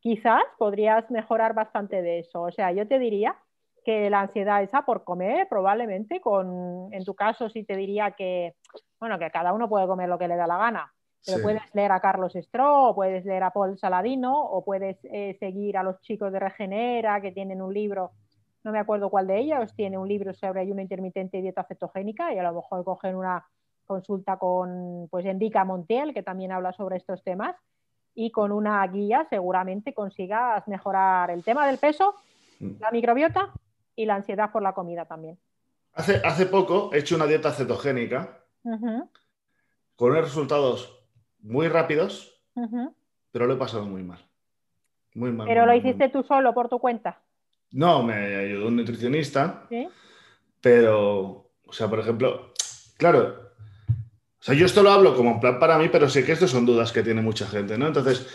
[0.00, 2.42] quizás podrías mejorar bastante de eso.
[2.42, 3.36] O sea, yo te diría
[3.84, 8.54] que la ansiedad esa por comer, probablemente, con, en tu caso sí te diría que,
[9.00, 10.92] bueno, que cada uno puede comer lo que le da la gana,
[11.24, 15.36] pero puedes leer a Carlos Stroh, o puedes leer a Paul Saladino, o puedes eh,
[15.38, 18.12] seguir a los chicos de Regenera, que tienen un libro,
[18.64, 22.32] no me acuerdo cuál de ellos, tiene un libro sobre ayuno intermitente y dieta cetogénica,
[22.32, 23.46] y a lo mejor cogen una
[23.84, 27.56] consulta con, pues, Enrica Montiel, que también habla sobre estos temas,
[28.14, 32.14] y con una guía seguramente consigas mejorar el tema del peso,
[32.60, 32.80] mm.
[32.80, 33.52] la microbiota
[33.96, 35.38] y la ansiedad por la comida también.
[35.94, 38.38] Hace, hace poco he hecho una dieta cetogénica
[39.96, 41.06] con unos resultados
[41.40, 42.42] muy rápidos,
[43.30, 44.18] pero lo he pasado muy mal.
[45.14, 45.46] Muy mal.
[45.46, 47.20] ¿Pero lo hiciste tú solo por tu cuenta?
[47.72, 49.66] No, me ayudó un nutricionista.
[49.68, 49.88] ¿Sí?
[50.60, 52.52] Pero, o sea, por ejemplo,
[52.96, 53.52] claro,
[54.42, 56.50] o sea, yo esto lo hablo como en plan para mí, pero sé que estas
[56.50, 57.86] son dudas que tiene mucha gente, ¿no?
[57.86, 58.26] Entonces,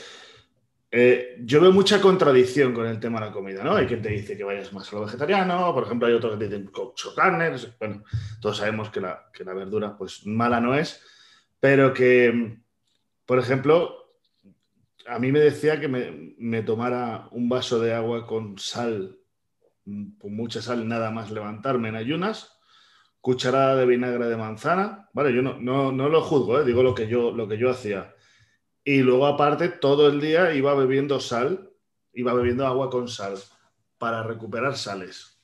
[0.90, 3.76] eh, yo veo mucha contradicción con el tema de la comida, ¿no?
[3.76, 6.40] Hay quien te dice que vayas más a lo vegetariano, por ejemplo, hay otros que
[6.40, 8.06] te dicen cocho carne, bueno,
[8.40, 11.04] todos sabemos que la, que la verdura pues mala no es,
[11.60, 12.58] pero que,
[13.26, 14.14] por ejemplo,
[15.08, 19.18] a mí me decía que me, me tomara un vaso de agua con sal,
[20.18, 22.58] con mucha sal, nada más levantarme en ayunas,
[23.22, 26.66] cucharada de vinagre de manzana, vale, yo no, no, no lo juzgo, ¿eh?
[26.66, 28.14] digo lo que yo, lo que yo hacía
[28.88, 31.70] y luego aparte todo el día iba bebiendo sal,
[32.14, 33.38] iba bebiendo agua con sal
[33.98, 35.42] para recuperar sales.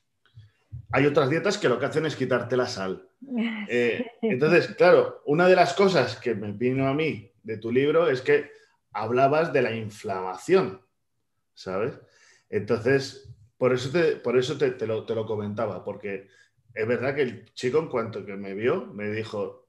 [0.94, 3.06] Hay otras dietas que lo que hacen es quitarte la sal.
[3.70, 8.10] Eh, entonces, claro, una de las cosas que me vino a mí de tu libro
[8.10, 8.52] es que
[8.92, 10.82] hablabas de la inflamación,
[11.54, 12.00] ¿sabes?
[12.50, 16.28] Entonces, por eso te, por eso te, lo, te lo comentaba, porque
[16.74, 19.68] es verdad que el chico en cuanto que me vio me dijo,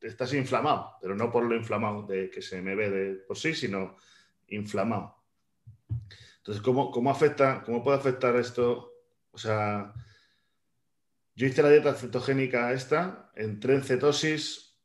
[0.00, 3.54] estás inflamado, pero no por lo inflamado de que se me ve de por sí,
[3.54, 3.96] sino
[4.48, 5.16] inflamado.
[6.38, 8.92] Entonces, ¿cómo, cómo afecta, cómo puede afectar esto?
[9.30, 9.92] O sea,
[11.34, 14.78] yo hice la dieta cetogénica esta, entré en cetosis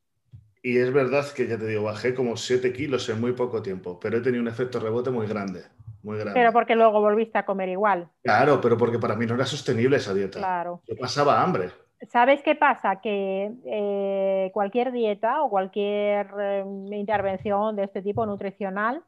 [0.62, 4.00] y es verdad que ya te digo, bajé como 7 kilos en muy poco tiempo,
[4.00, 5.64] pero he tenido un efecto rebote muy grande.
[6.06, 6.40] Muy grande.
[6.40, 8.08] Pero porque luego volviste a comer igual.
[8.22, 10.38] Claro, pero porque para mí no era sostenible esa dieta.
[10.38, 10.82] Claro.
[10.88, 11.72] Yo pasaba hambre.
[12.12, 13.02] ¿Sabes qué pasa?
[13.02, 19.02] Que eh, cualquier dieta o cualquier em, intervención de este tipo nutricional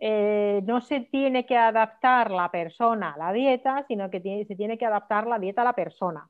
[0.00, 4.78] eh, no se tiene que adaptar la persona a la dieta, sino que se tiene
[4.78, 6.28] que adaptar la dieta a la persona.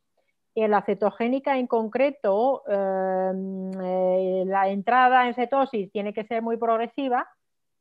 [0.55, 7.27] en la cetogénica en concreto, eh, la entrada en cetosis tiene que ser muy progresiva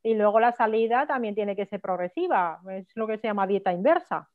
[0.02, 2.60] y luego la salida también tiene que ser progresiva.
[2.70, 4.28] Es lo que se llama dieta inversa.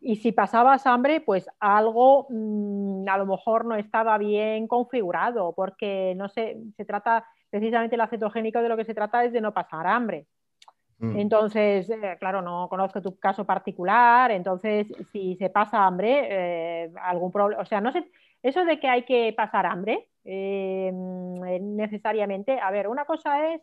[0.00, 6.14] Y si pasabas hambre, pues algo mm, a lo mejor no estaba bien configurado, porque
[6.14, 9.54] no sé, se trata precisamente la cetogénica de lo que se trata es de no
[9.54, 10.26] pasar hambre.
[10.98, 11.18] Mm.
[11.18, 16.26] Entonces, eh, claro, no conozco tu caso particular, entonces si se pasa hambre,
[16.84, 18.10] eh, algún problema, o sea, no sé,
[18.42, 23.62] eso de que hay que pasar hambre eh, necesariamente, a ver, una cosa es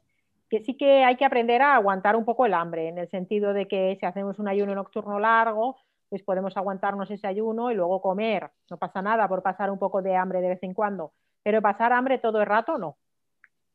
[0.51, 3.53] que sí que hay que aprender a aguantar un poco el hambre, en el sentido
[3.53, 5.77] de que si hacemos un ayuno nocturno largo,
[6.09, 10.01] pues podemos aguantarnos ese ayuno y luego comer, no pasa nada por pasar un poco
[10.01, 12.97] de hambre de vez en cuando, pero pasar hambre todo el rato no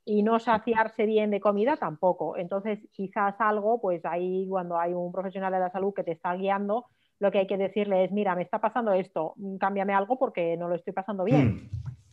[0.05, 2.37] y no saciarse bien de comida tampoco.
[2.37, 6.35] Entonces, quizás algo, pues ahí cuando hay un profesional de la salud que te está
[6.35, 6.85] guiando,
[7.21, 10.69] lo que hay que decirle es, mira, me está pasando esto, cámbiame algo porque no
[10.69, 11.55] lo estoy pasando bien.
[11.55, 11.71] Hmm.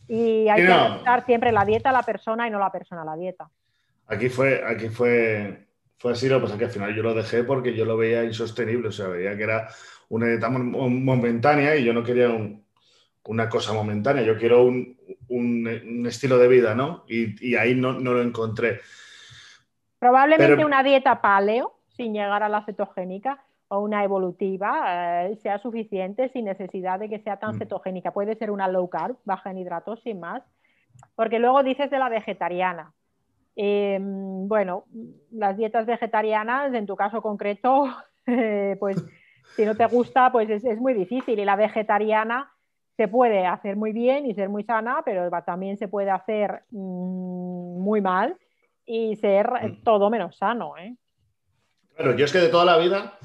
[0.08, 3.04] Y hay que adaptar siempre la dieta a la persona y no la persona a
[3.04, 3.50] la dieta.
[4.06, 7.44] Aquí fue, aquí fue, fue así, lo que pasa que al final yo lo dejé
[7.44, 9.68] porque yo lo veía insostenible, o sea, veía que era
[10.08, 12.28] una dieta momentánea y yo no quería
[13.26, 17.04] una cosa momentánea, yo quiero un, un, estilo de vida, ¿no?
[17.08, 18.80] Y, ahí no, lo encontré.
[19.98, 26.28] Probablemente una dieta paleo, sin llegar a la cetogénica, o una evolutiva, eh, sea suficiente
[26.28, 27.58] sin necesidad de que sea tan mm.
[27.60, 28.12] cetogénica.
[28.12, 30.42] Puede ser una low carb, baja en hidratos, sin más.
[31.16, 32.92] Porque luego dices de la vegetariana.
[33.56, 34.86] Em, bueno,
[35.30, 37.86] las dietas vegetarianas, en tu caso concreto,
[38.26, 39.04] eh, pues
[39.56, 41.38] si no te gusta, pues es, es, muy difícil.
[41.38, 42.54] Y la vegetariana,
[42.96, 47.80] se puede hacer muy bien y ser muy sana, pero también se puede hacer mm,
[47.82, 48.36] muy mal
[48.86, 49.82] y ser mm.
[49.82, 50.76] todo menos sano.
[50.78, 50.96] ¿eh?
[51.96, 53.18] Claro, yo es que de toda la vida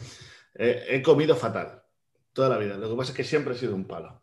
[0.55, 1.83] eh, he comido fatal.
[2.33, 2.77] Toda la vida.
[2.77, 4.21] Lo que pasa es que siempre he sido un palo.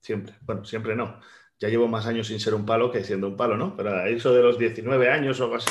[0.00, 0.34] Siempre.
[0.42, 1.20] Bueno, siempre no.
[1.62, 3.76] Ya llevo más años sin ser un palo que siendo un palo, ¿no?
[3.76, 5.70] Pero a eso de los 19 años o algo así,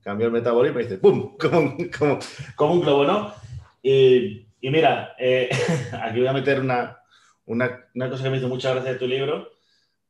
[0.00, 1.36] cambió el metabolismo y dice ¡pum!
[2.56, 3.34] Como, un globo, ¿no?
[3.82, 5.50] Y, mira, eh,
[6.02, 7.00] aquí voy a meter una,
[7.44, 9.52] una, cosa que me hizo mucha gracia de tu libro,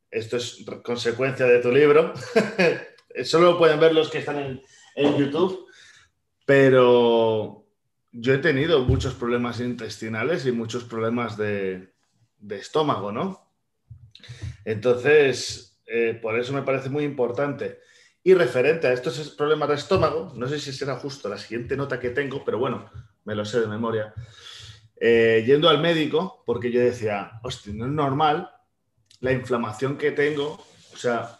[0.09, 2.13] esto es consecuencia de tu libro,
[3.25, 4.61] solo lo pueden ver los que están
[4.95, 5.67] en, YouTube,
[6.45, 7.65] pero
[8.13, 11.91] yo he tenido muchos problemas intestinales y muchos problemas de,
[12.49, 13.50] estómago, ¿no?
[14.65, 17.79] Entonces, eh, por eso me parece muy importante.
[18.23, 21.99] Y referente a estos problemas de estómago, no sé si será justo la siguiente nota
[21.99, 22.89] que tengo, pero bueno,
[23.25, 24.13] me lo sé de memoria.
[24.99, 28.51] Eh, yendo al médico, porque yo decía, hostia, no es normal
[29.19, 31.39] la inflamación que tengo, o sea,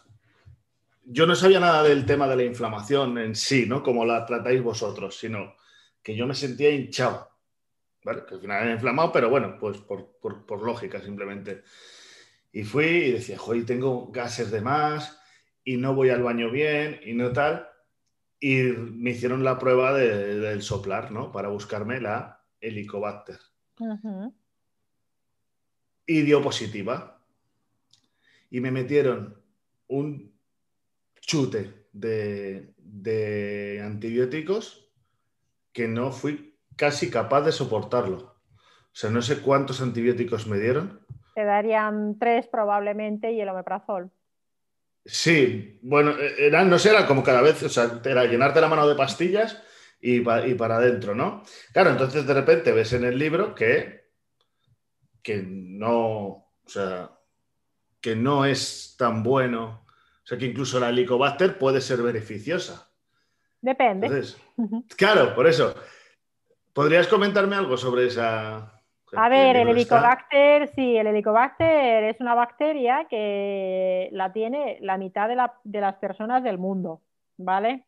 [1.04, 3.82] yo no sabía nada del tema de la inflamación en sí, ¿no?
[3.82, 5.54] Como la tratáis vosotros, sino
[6.02, 7.30] que yo me sentía hinchado,
[8.04, 8.24] ¿vale?
[8.26, 11.62] Que al final era inflamado, pero bueno, pues por, lógica simplemente.
[12.52, 15.18] Y fui y decía, joder, tengo gases de más
[15.64, 17.66] y no voy al baño bien y no tal.
[18.38, 21.32] Y me hicieron la prueba del soplar, ¿no?
[21.32, 23.38] Para buscarme la helicobacter.
[26.06, 27.24] Y dio positiva.
[28.50, 29.40] Y me metieron
[29.86, 30.32] un
[31.20, 34.90] chute de, antibióticos
[35.72, 38.18] que no fui casi capaz de soportarlo.
[38.18, 41.00] O sea, no sé cuántos antibióticos me dieron.
[41.34, 44.10] Te darían tres probablemente y el omeprazol.
[45.04, 48.68] Sí, bueno, e, era, no sé, era como cada vez, o sea, era llenarte la
[48.68, 49.62] mano de pastillas
[50.00, 51.42] y, para adentro, ¿no?
[51.72, 54.10] Claro, entonces de repente ves en el libro que,
[55.22, 57.10] que no, o sea,
[58.00, 62.90] que no es tan bueno, o sea, que incluso la Helicobacter puede ser beneficiosa.
[63.60, 64.24] Depende.
[64.96, 65.74] claro, por eso.
[66.72, 68.71] ¿Podrías comentarme algo sobre esa...
[69.14, 75.28] A ver, el Helicobacter, sí, el Helicobacter es una bacteria que la tiene la mitad
[75.28, 77.02] de, de las personas del mundo,
[77.36, 77.84] ¿vale?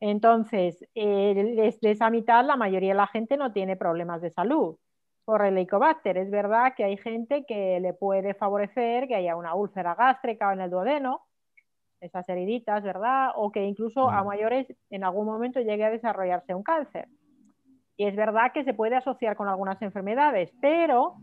[0.00, 4.76] Entonces, desde esa mitad, la mayoría de la gente no tiene problemas de salud
[5.24, 6.18] por el Helicobacter.
[6.18, 10.52] Es verdad que hay gente que le puede favorecer que haya una úlcera gástrica o
[10.52, 11.22] en el duodeno,
[12.00, 13.30] esas heriditas, ¿verdad?
[13.36, 14.26] O que incluso a mm.
[14.26, 17.08] mayores en algún momento llegue a desarrollarse un cáncer.
[17.96, 21.14] Y es verdad que se puede asociar con algunas enfermedades, pero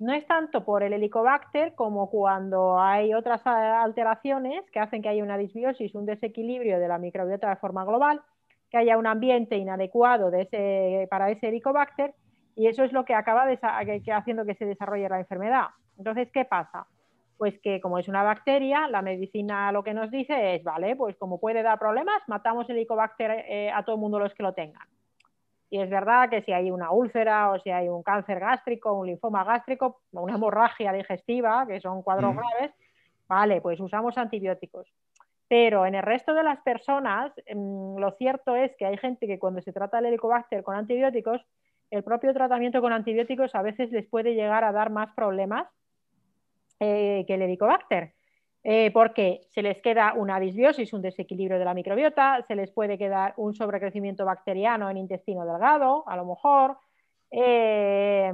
[0.00, 5.22] no es tanto por el helicobacter como cuando hay otras alteraciones que hacen que haya
[5.22, 8.20] una disbiosis, un desequilibrio de la microbiota de forma global,
[8.70, 10.30] que haya un ambiente inadecuado
[11.10, 12.14] para ese helicobacter
[12.54, 15.66] y eso es lo que acaba haciendo que se desarrolle la enfermedad.
[15.96, 16.86] Entonces, ¿qué pasa?
[17.36, 21.16] Pues que como es una bacteria, la medicina lo que nos dice es, vale, pues
[21.16, 24.54] como puede dar problemas, matamos el helicobacter eh, a todo el mundo los que lo
[24.54, 24.86] tengan.
[25.70, 29.06] Y es verdad que si hay una úlcera o si hay un cáncer gástrico, un
[29.06, 32.72] linfoma gástrico, o una hemorragia digestiva, que son cuadros graves,
[33.28, 34.88] vale, pues usamos antibióticos.
[35.46, 39.38] Pero en el resto de las personas, mm, lo cierto es que hay gente que
[39.38, 41.40] cuando se trata el helicobacter con antibióticos,
[41.90, 45.66] el propio tratamiento con antibióticos a veces les puede llegar a dar más problemas
[46.80, 48.12] eh, que el helicobacter.
[48.70, 52.98] Eh, porque se les queda una disbiosis, un desequilibrio de la microbiota, se les puede
[52.98, 56.76] quedar un sobrecrecimiento bacteriano en intestino delgado, a lo mejor,
[57.30, 58.30] eh,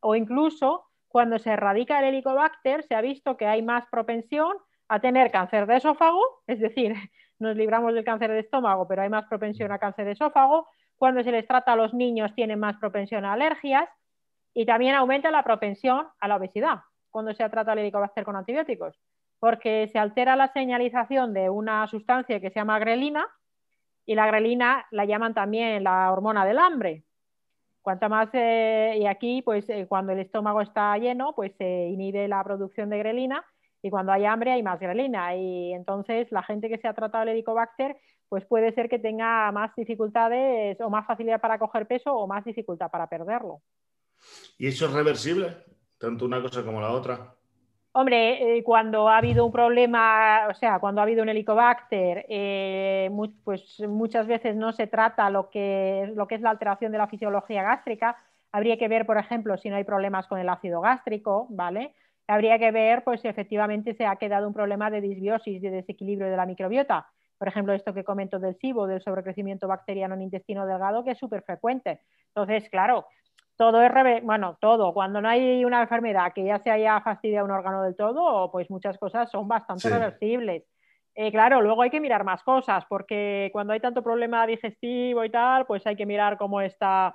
[0.00, 4.56] o incluso cuando se erradica el helicobacter se ha visto que hay más propensión
[4.88, 6.96] a tener cáncer de esófago, es decir,
[7.38, 11.22] nos libramos del cáncer de estómago, pero hay más propensión a cáncer de esófago, cuando
[11.22, 13.88] se les trata a los niños tienen más propensión a alergias
[14.54, 18.98] y también aumenta la propensión a la obesidad cuando se trata el helicobacter con antibióticos
[19.42, 23.26] porque se altera la señalización de una sustancia que se llama grelina
[24.06, 27.02] y la grelina la llaman también la hormona del hambre.
[27.80, 32.28] Cuanto más, eh, y aquí, pues eh, cuando el estómago está lleno, pues se inhibe
[32.28, 33.44] la producción de grelina
[33.82, 35.34] y cuando hay hambre hay más grelina.
[35.34, 37.96] Y entonces la gente que se ha tratado el helicobacter,
[38.28, 42.44] pues puede ser que tenga más dificultades o más facilidad para coger peso o más
[42.44, 43.60] dificultad para perderlo.
[44.56, 45.56] ¿Y eso es reversible?
[45.98, 47.34] Tanto una cosa como la otra.
[47.94, 53.10] Hombre, eh, cuando ha habido un problema, o sea, cuando ha habido un helicobacter, eh,
[53.44, 58.16] pues muchas veces no se trata lo que, es la alteración de la fisiología gástrica.
[58.50, 61.94] Habría que ver, por ejemplo, si no hay problemas con el ácido gástrico, ¿vale?
[62.26, 66.30] Habría que ver pues, si efectivamente se ha quedado un problema de disbiosis, de desequilibrio
[66.30, 67.06] de la microbiota.
[67.36, 71.18] Por ejemplo, esto que comento del SIBO, del sobrecrecimiento bacteriano en intestino delgado, que es
[71.18, 72.00] súper frecuente.
[72.28, 73.06] Entonces, claro,
[73.62, 77.52] todo es, bueno, todo, cuando no hay una enfermedad que ya se haya fastidiado un
[77.52, 80.64] órgano del todo, pues muchas cosas son bastante reversibles.
[81.14, 85.30] Eh, claro, luego hay que mirar más cosas, porque cuando hay tanto problema digestivo y
[85.30, 87.14] tal, pues hay que mirar cómo está,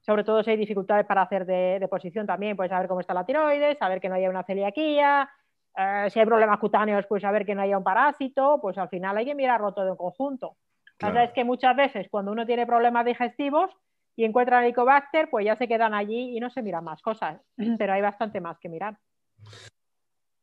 [0.00, 3.26] sobre todo si hay dificultades para hacer de, deposición también, pues saber cómo está la
[3.26, 5.28] tiroides, saber que no haya una celiaquía,
[5.76, 9.16] eh, si hay problemas cutáneos, pues saber que no haya un parásito, pues al final
[9.16, 10.54] hay que mirarlo todo en conjunto.
[10.96, 11.18] Claro.
[11.20, 13.68] es que muchas veces cuando uno tiene problemas digestivos,
[14.18, 17.40] y encuentran Helicobacter, pues ya se quedan allí y no se miran más cosas,
[17.78, 18.98] pero hay bastante más que mirar.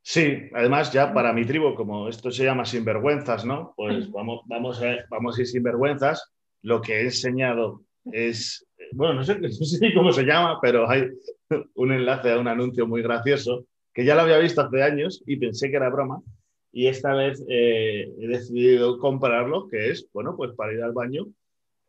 [0.02, 3.74] Sí, además ya para mi tribu, como esto se llama sinvergüenzas, ¿no?
[3.76, 6.32] Pues vamos, vamos, a, vamos a ir sinvergüenzas.
[6.62, 7.82] Lo que he enseñado
[8.14, 11.10] es, bueno, no sé, no sé cómo se llama, pero hay
[11.76, 15.36] un enlace a un anuncio muy gracioso que ya lo había visto hace años y
[15.36, 16.22] pensé que era broma.
[16.72, 21.26] Y esta vez eh, he decidido comprarlo, que es, bueno, pues para ir al baño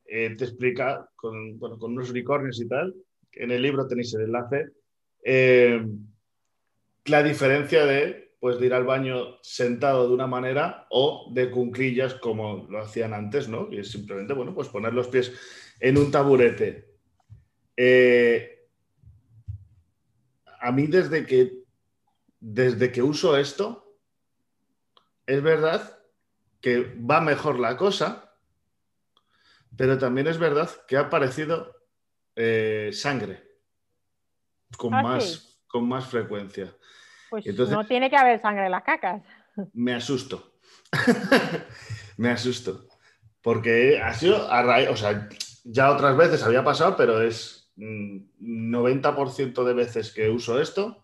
[0.08, 2.94] eh, te explica con, unos unicornios y tal,
[3.32, 4.68] en el libro tenéis el enlace,
[5.22, 5.84] eh,
[7.06, 12.66] la diferencia de, pues, ir al baño sentado de una manera o de cunclillas como
[12.70, 13.68] lo hacían antes, ¿no?
[13.70, 15.32] Y es simplemente, bueno, pues poner los pies
[15.80, 16.96] en un taburete.
[17.76, 18.68] Eh,
[20.60, 21.52] a mí desde que,
[22.40, 23.98] desde que uso esto,
[25.26, 25.98] es verdad
[26.60, 28.25] que va mejor la cosa,
[29.76, 31.74] pero también es verdad que ha aparecido
[32.34, 33.42] eh, sangre
[34.76, 36.74] con, ah, más, con más frecuencia.
[37.30, 39.22] Pues no tiene que haber sangre en las cacas.
[39.72, 40.58] Me asusto.
[42.16, 42.86] me asusto.
[43.42, 45.28] Porque ha sido a raíz, o sea,
[45.64, 51.02] ya otras veces había pasado, pero es 90% mm, de veces que uso esto,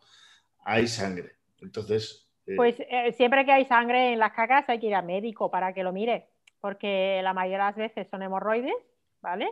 [0.65, 1.37] hay sangre.
[1.61, 2.31] Entonces.
[2.47, 5.51] Eh, pues eh, siempre que hay sangre en las cacas hay que ir al médico
[5.51, 6.32] para que lo mire
[6.63, 8.73] porque la mayoría de las veces son hemorroides,
[9.21, 9.51] ¿vale?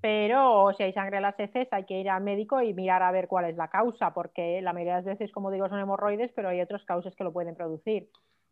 [0.00, 3.12] Pero si hay sangre en las heces hay que ir al médico y mirar a
[3.12, 6.32] ver cuál es la causa, porque la mayoría de las veces, como digo, son hemorroides,
[6.34, 8.08] pero hay otras causas que lo pueden producir.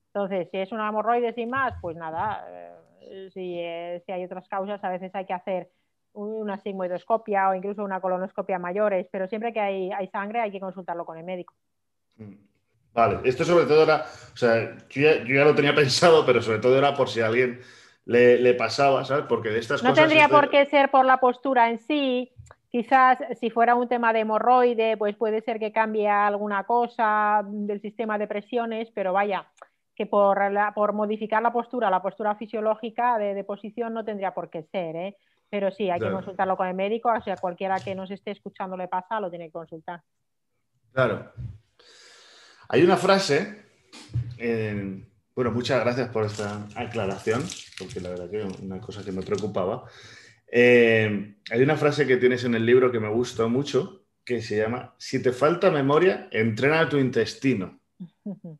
[0.08, 4.82] Entonces, si es una hemorroide sin más, pues nada, eh, eh, si, hay otras causas,
[4.84, 5.70] a veces hay que hacer
[6.12, 10.60] una sigmoidoscopia o incluso una colonoscopia mayores, pero siempre que hay, hay sangre hay que
[10.60, 11.54] consultarlo con el médico.
[12.96, 16.78] Vale, esto sobre todo era, o sea, yo ya, lo tenía pensado, pero sobre todo
[16.78, 17.60] era por si alguien
[18.06, 19.26] le, pasaba, ¿sabes?
[19.28, 20.04] Porque de estas no cosas...
[20.04, 22.32] No tendría por qué ser por la postura en sí.
[22.70, 27.80] Quizás si fuera un tema de hemorroide, pues puede ser que cambie alguna cosa del
[27.80, 29.46] sistema de presiones, pero vaya,
[29.94, 30.38] que por,
[30.74, 35.16] por modificar la postura, la postura fisiológica de, posición no tendría por qué ser, ¿eh?
[35.48, 38.76] Pero sí, hay que consultarlo con el médico, o sea, cualquiera que nos esté escuchando
[38.76, 40.02] le pasa, lo tiene que consultar.
[40.92, 41.32] Claro.
[42.68, 43.64] Hay una frase
[45.36, 47.44] bueno, muchas gracias por esta aclaración,
[47.78, 49.84] porque la verdad que es una cosa que me preocupaba.
[50.50, 54.56] Eh, hay una frase que tienes en el libro que me gustó mucho, que se
[54.56, 57.78] llama, si te falta memoria, entrena tu intestino.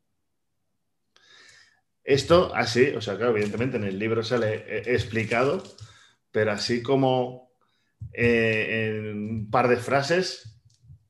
[2.05, 5.63] Esto así, o sea, claro, evidentemente en el libro sale explicado,
[6.31, 7.53] pero así como
[8.13, 10.61] eh, en un par de frases,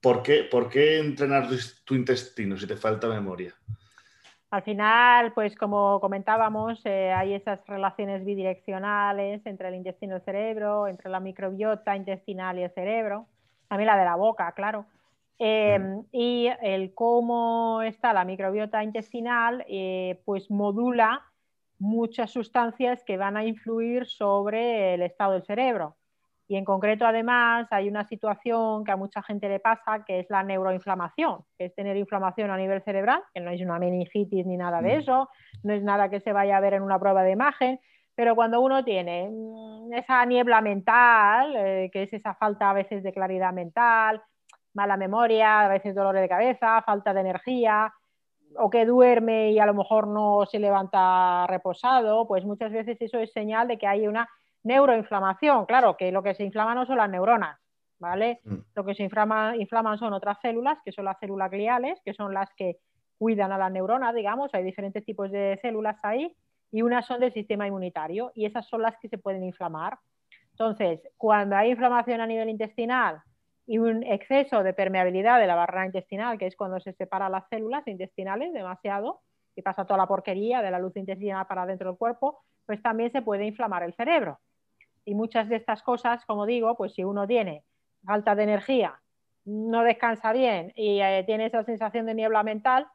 [0.01, 1.51] ¿por qué, ¿por qué entrenar
[1.85, 3.53] tu intestino si te falta memoria?
[4.51, 10.23] Al final, pues como comentábamos, eh, hay esas relaciones bidireccionales entre el intestino y el
[10.23, 13.27] cerebro, entre la microbiota intestinal y el cerebro,
[13.69, 14.87] también la de la boca, claro.
[15.39, 21.23] Em, y el cómo está la microbiota intestinal, eh, pues modula
[21.79, 25.97] muchas sustancias que van a influir sobre el estado del cerebro.
[26.49, 30.27] Y en concreto, además, hay una situación que a mucha gente le pasa, que es
[30.31, 34.57] la neuroinflamación, que es tener inflamación a nivel cerebral, que no es una meningitis ni
[34.57, 35.01] nada de mm.
[35.01, 35.29] eso,
[35.65, 37.81] no es nada que se vaya a ver en una prueba de imagen,
[38.15, 43.03] pero cuando uno tiene mm, esa niebla mental, eh, que es esa falta a veces
[43.03, 44.23] de claridad mental,
[44.73, 47.93] mala memoria, a veces dolor de cabeza, falta de energía,
[48.59, 53.19] o que duerme y a lo mejor no se levanta reposado, pues muchas veces eso
[53.19, 54.29] es señal de que hay una
[54.67, 55.67] neuroinflamación.
[55.67, 57.59] Claro, que lo que se inflama no son las neuronas,
[57.99, 58.41] ¿vale?
[58.45, 58.57] Mm.
[58.75, 62.35] Lo que se inflama, inflaman son otras células, que son las células gliales, que son
[62.35, 62.79] las que
[63.19, 66.37] cuidan a las neuronas, digamos, hay diferentes tipos de células ahí,
[66.71, 69.99] y unas son del sistema inmunitario, y esas son las que se pueden inflamar.
[70.51, 73.23] Entonces, cuando hay inflamación a nivel intestinal
[73.67, 77.49] y un exceso de permeabilidad de la barrera intestinal, que es cuando se separan las
[77.49, 79.21] células intestinales demasiado
[79.55, 83.11] y pasa toda la porquería de la luz intestinal para dentro del cuerpo, pues también
[83.13, 84.39] se puede inflamar el cerebro.
[85.07, 87.65] Y muchas de estas cosas, como digo, pues si uno tiene
[88.05, 89.01] falta de energía,
[89.45, 92.89] no descansa bien y eh, tiene esa sensación de niebla mental,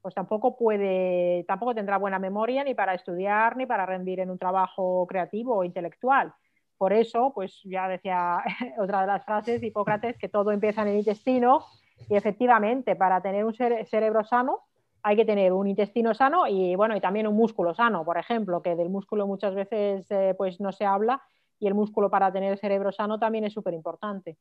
[0.00, 4.38] pues tampoco puede, tampoco tendrá buena memoria ni para estudiar ni para rendir en un
[4.38, 6.32] trabajo creativo o intelectual.
[6.78, 8.42] Por eso, pues ya decía
[8.78, 11.66] otra de las frases, Hipócrates, que todo empieza en el intestino
[12.08, 14.60] y efectivamente para tener un cerebro sano
[15.02, 18.62] hay que tener un intestino sano y bueno, y también un músculo sano, por ejemplo,
[18.62, 21.22] que del músculo muchas veces eh, pues no se habla
[21.58, 24.36] y el músculo para tener el cerebro sano también es súper importante.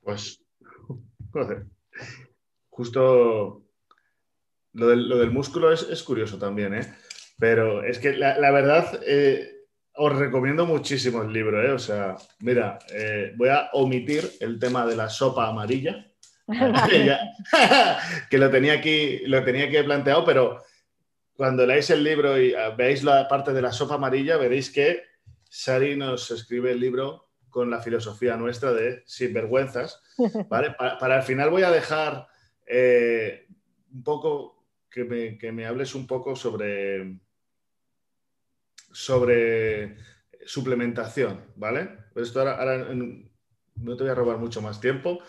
[0.00, 0.42] Pues,
[2.70, 3.62] justo
[4.72, 6.94] lo del, músculo es, curioso también, ¿eh?
[7.38, 11.72] Pero es que la, verdad, eh, os recomiendo muchísimo el libro, ¿eh?
[11.72, 16.06] O sea, mira, eh, voy a omitir el tema de la sopa amarilla,
[18.30, 20.62] que lo tenía aquí, lo tenía aquí planteado, pero
[21.38, 25.04] cuando leáis el libro y ah, veáis la parte de la sopa amarilla, veréis que
[25.48, 30.02] Sari nos escribe el libro con la filosofía nuestra de sinvergüenzas.
[30.48, 30.74] ¿vale?
[30.76, 32.26] Para, el final voy a dejar
[32.66, 33.46] eh,
[33.92, 37.20] un poco que me, que me hables un poco sobre
[38.90, 39.96] sobre
[40.44, 41.98] suplementación, ¿vale?
[42.16, 42.84] Esto ahora,
[43.76, 45.20] no te voy a robar mucho más tiempo,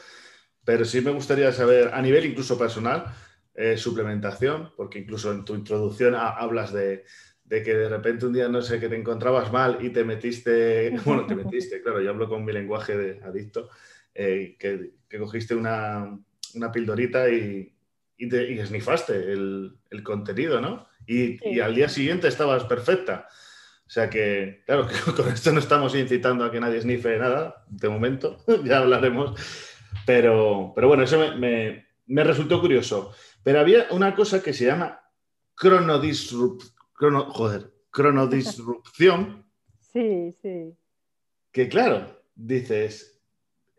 [0.66, 3.14] pero sí me gustaría saber, a nivel incluso personal,
[3.62, 7.04] eh, suplementación, porque incluso en tu introducción hablas de,
[7.50, 11.26] que de repente un día no sé que te encontrabas mal y te metiste, bueno,
[11.28, 13.70] te metiste, claro, yo hablo con mi lenguaje de adicto,
[14.16, 16.18] eh, que, cogiste una,
[16.54, 17.76] una pildorita y,
[18.16, 20.88] y, te, y esnifaste el, el, contenido, ¿no?
[21.06, 23.28] Y, y, al día siguiente estabas perfecta.
[23.86, 27.66] O sea que, claro, que con esto no estamos incitando a que nadie snife nada,
[27.68, 29.38] de momento, ya hablaremos.
[30.06, 31.86] Pero, pero bueno, eso me,
[32.24, 33.12] resultó curioso.
[33.44, 35.02] Pero había una cosa que se llama
[35.56, 36.64] cronodisrup,
[36.94, 39.46] joder, cronodisrupción.
[39.92, 40.78] Sí, sí.
[41.52, 43.20] Que claro, dices,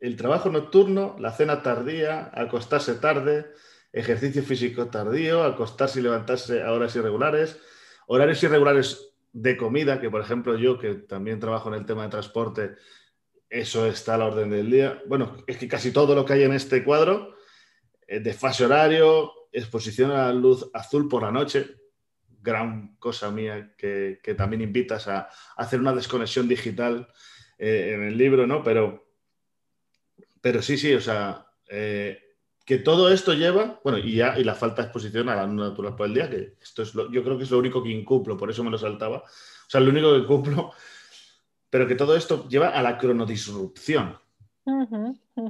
[0.01, 3.47] el trabajo nocturno, la cena tardía, acostarse tarde,
[3.93, 7.61] ejercicio físico tardío, acostarse y levantarse a horas irregulares,
[8.09, 12.11] horarios irregulares de comida, que por ejemplo yo, que también trabajo en el tema de
[12.11, 12.75] transporte,
[13.49, 15.03] eso está a la orden del día.
[15.07, 17.37] Bueno, es que casi todo lo que hay en este cuadro,
[18.07, 21.77] eh, de fase horario, exposición a la luz azul por la noche,
[22.43, 27.09] gran cosa mía que, también invitas a, hacer una desconexión digital
[27.59, 28.63] eh, en el libro, ¿no?
[28.63, 29.13] Pero,
[30.41, 32.19] pero sí, sí, o sea, eh,
[32.65, 35.57] que todo esto lleva, bueno, y ya y la falta de exposición a la luz
[35.57, 37.91] natural por el día, que esto es lo, yo creo que es lo único que
[37.91, 39.19] incumplo, por eso me lo saltaba.
[39.19, 40.73] O sea, lo único que cumplo,
[41.69, 44.19] pero que todo esto lleva a la cronodisrupción.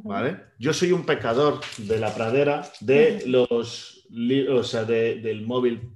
[0.04, 0.44] ¿Vale?
[0.58, 4.06] Yo soy un pecador de la pradera de los,
[4.50, 5.90] o sea, del móvil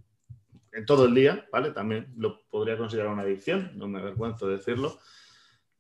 [0.73, 1.71] en todo el día, ¿vale?
[1.71, 4.99] También lo podría considerar una adicción, no me avergüenzo de decirlo,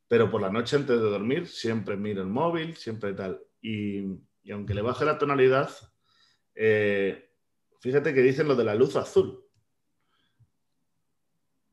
[0.06, 3.40] pero por la noche antes de dormir siempre miro el móvil, siempre tal.
[3.60, 5.70] Y y aunque le baje la tonalidad,
[6.54, 7.30] eh,
[7.80, 9.42] fíjate que dicen lo de la luz azul.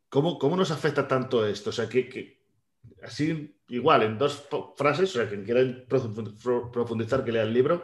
[0.10, 1.70] ¿Cómo, cómo nos afecta tanto esto?
[1.70, 2.41] O sea, que,
[3.04, 7.84] así, igual, en dos frases, o sea, quien quiera profundizar que lea el libro,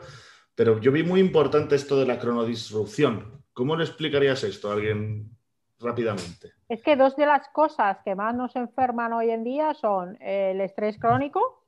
[0.56, 3.44] pero yo vi muy importante esto de la cronodisrupción.
[3.54, 5.38] ¿Cómo le explicarías esto a alguien
[5.80, 6.52] rápidamente.
[6.70, 10.62] Es que dos de las cosas que más nos enferman hoy en día son el
[10.62, 11.64] estrés crónico,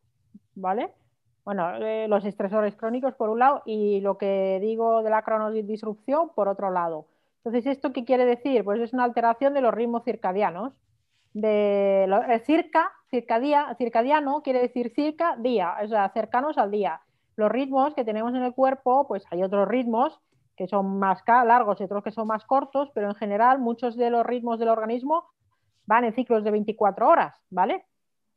[0.56, 0.94] ¿vale?
[1.46, 6.30] Bueno, eh, los estresores crónicos por un lado y lo que digo de la cronodisrupción
[6.36, 7.08] por otro lado.
[7.38, 8.64] Entonces, ¿esto qué quiere decir?
[8.64, 10.74] Pues es una alteración de los ritmos circadianos.
[11.34, 17.02] De el circa, circadia, circadiano quiere decir circa, día, o sea, cercanos al día.
[17.36, 20.20] Los ritmos que tenemos en el cuerpo, pues hay otros ritmos
[20.58, 24.10] que son más largos y otros que son más cortos, pero en general muchos de
[24.10, 25.24] los ritmos del organismo
[25.86, 27.86] van en ciclos de 24 horas, ¿vale?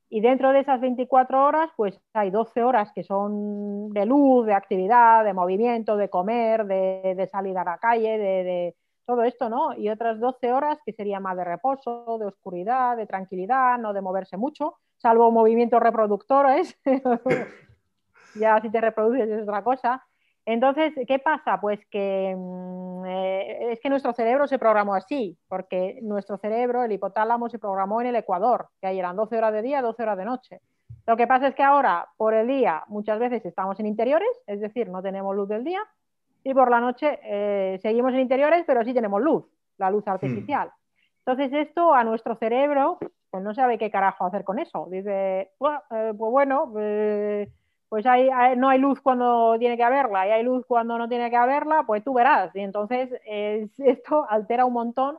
[0.09, 4.55] Y dentro de esas 24 horas, pues hay 12 horas que son de luz, de
[4.55, 8.77] actividad, de movimiento, de comer, de, salir a la calle, de,
[9.07, 9.75] todo esto, ¿no?
[9.75, 14.01] Y otras 12 horas que sería más de reposo, de oscuridad, de tranquilidad, no de
[14.01, 16.79] moverse mucho, salvo movimientos reproductores.
[18.35, 20.05] ya si te reproduces es otra cosa.
[20.45, 21.61] Entonces, ¿qué pasa?
[21.61, 26.93] Pues que mm, eh, es que nuestro cerebro se programó así, porque nuestro cerebro, el
[26.93, 30.19] hipotálamo, se programó en el ecuador, que ahí eran 12 horas de día, 12 horas
[30.19, 30.61] de noche.
[31.07, 34.61] Lo que pasa es que ahora, por el día, muchas veces estamos en interiores, es
[34.61, 35.81] decir, no tenemos luz del día,
[36.45, 39.45] y por la noche eh, seguimos en interiores, pero sí tenemos luz,
[39.79, 40.69] la luz artificial.
[40.69, 41.25] Hmm.
[41.25, 42.99] Entonces, esto a nuestro cerebro,
[43.31, 44.89] pues no sabe qué carajo hacer con eso.
[44.91, 45.81] Dice, eh, pues
[46.17, 51.09] bueno, pues hay, no hay luz cuando tiene que haberla y hay luz cuando no
[51.09, 52.55] tiene que haberla, pues tú verás.
[52.57, 53.11] Y entonces
[53.79, 55.19] esto altera un montón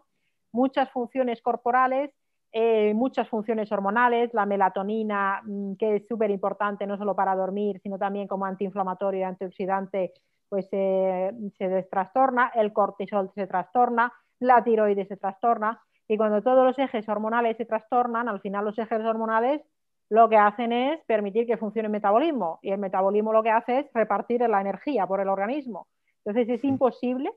[0.54, 2.12] muchas funciones corporales,
[2.54, 7.80] eh, muchas funciones hormonales, la melatonina, mm, que es súper importante no solo para dormir,
[7.82, 10.14] sino también como antiinflamatorio y antioxidante,
[10.54, 15.82] pues se trastorna, el cortisol se trastorna, la tiroides se trastorna.
[16.08, 19.62] Y cuando todos los ejes hormonales se trastornan, al final los ejes hormonales
[20.10, 23.80] lo que hacen es permitir que funcione el metabolismo y el metabolismo lo que hace
[23.80, 25.88] es repartir la energía por el organismo.
[26.24, 27.32] Entonces es imposible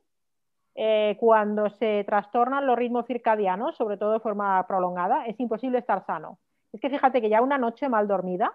[0.75, 6.05] eh, cuando se trastornan los ritmos circadianos, sobre todo de forma prolongada, es imposible estar
[6.05, 6.39] sano.
[6.71, 8.53] Es que fíjate que ya una noche mal dormida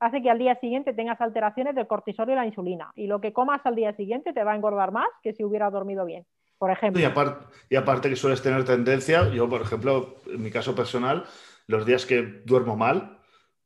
[0.00, 3.32] hace que al día siguiente tengas alteraciones del cortisol y la insulina y lo que
[3.32, 6.26] comas al día siguiente te va a engordar más que si hubieras dormido bien.
[6.58, 7.02] Por ejemplo.
[7.02, 11.24] Y aparte, y aparte que sueles tener tendencia, yo por ejemplo, en mi caso personal,
[11.66, 13.18] los días que duermo mal,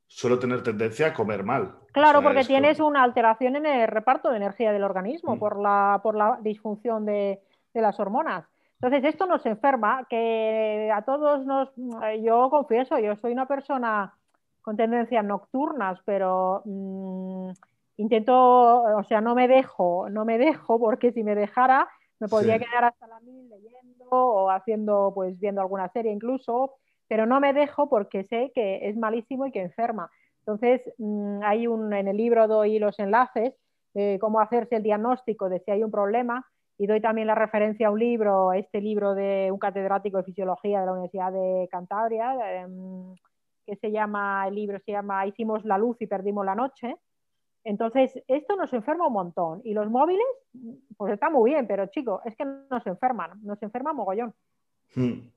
[0.08, 1.76] suelo tener tendencia a comer mal.
[1.92, 5.38] Claro, porque tienes una alteración en el reparto de energía del organismo mm.
[5.38, 7.40] por, la, por la disfunción de,
[7.74, 8.44] las hormonas.
[8.80, 11.70] Entonces, esto nos enferma, que a todos nos...
[12.22, 14.17] Yo confieso, yo soy una persona
[14.68, 17.52] con tendencias nocturnas, pero mm,
[17.96, 21.88] intento, o sea, no me dejo, no me dejo, porque si me dejara
[22.20, 26.74] me podría quedar hasta la mil leyendo o haciendo, pues viendo alguna serie incluso,
[27.08, 30.10] pero no me dejo porque sé que es malísimo y que enferma.
[30.40, 33.54] Entonces, mm, hay un, en el libro doy los enlaces
[33.94, 36.46] de cómo hacerse el diagnóstico de si hay un problema
[36.76, 40.80] y doy también la referencia a un libro, este libro de un catedrático de fisiología
[40.80, 43.14] de la Universidad de Cantabria, em,
[43.68, 46.96] que se llama, el libro se llama Hicimos la luz y perdimos la noche.
[47.64, 49.60] Entonces, esto nos enferma un montón.
[49.64, 50.26] Y los móviles,
[50.96, 54.34] pues está muy bien, pero chicos, es que nos enferman, nos enferma mogollón.
[54.94, 55.28] Hmm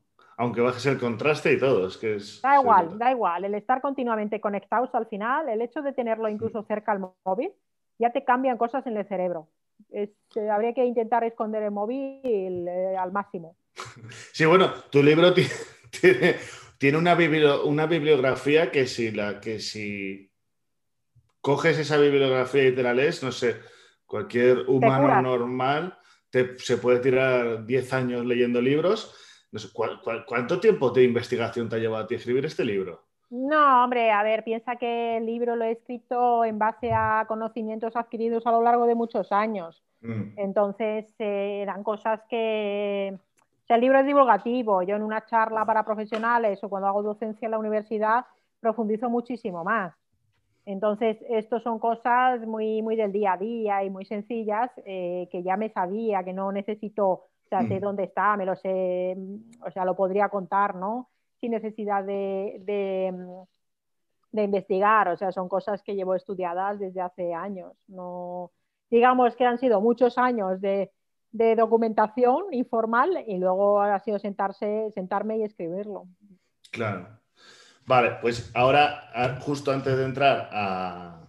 [0.41, 1.85] aunque bajes el contraste y todo.
[1.87, 3.45] Es que es, da igual, da igual.
[3.45, 7.51] El estar continuamente conectados al final, el hecho de tenerlo incluso cerca al móvil,
[7.99, 9.49] ya te cambian cosas en el cerebro.
[9.91, 10.11] Eh,
[10.51, 13.55] habría que intentar esconder el móvil eh, al máximo.
[14.33, 15.31] Sí, bueno, tu libro
[16.01, 16.35] tiene,
[16.81, 17.15] tiene una,
[17.63, 20.31] una, bibliografía que si, la, que si
[21.39, 23.57] coges esa bibliografía y te la lees, no sé,
[24.07, 25.95] cualquier humano normal
[26.57, 29.15] se puede tirar 10 años leyendo libros
[30.25, 33.03] cuánto tiempo de investigación te ha llevado a ti escribir este libro?
[33.29, 37.95] No, hombre, a ver, piensa que el libro lo he escrito en base a conocimientos
[37.95, 39.83] adquiridos a lo largo de muchos años.
[40.01, 40.33] Mm.
[40.35, 43.19] Entonces, eh, eran cosas que...
[43.71, 44.83] O sea, el libro es divulgativo.
[44.83, 48.25] Yo en una charla para profesionales o cuando hago docencia en la universidad
[48.59, 49.93] profundizo muchísimo más.
[50.65, 55.41] Entonces, esto son cosas muy, muy del día a día y muy sencillas eh, que
[55.41, 57.81] ya me sabía, que no necesito sea, sé mm.
[57.81, 59.15] dónde está, me lo sé,
[59.65, 61.09] o sea, lo podría contar, ¿no?
[61.39, 62.61] Sin necesidad de,
[64.31, 67.73] de, investigar, o sea, son cosas que llevo estudiadas desde hace años.
[67.87, 68.51] No,
[68.89, 70.91] digamos que han sido muchos años de,
[71.31, 76.07] de documentación informal y luego ha sido sentarse, sentarme y escribirlo.
[76.71, 77.19] Claro.
[77.85, 81.27] Vale, pues ahora, justo antes de entrar a,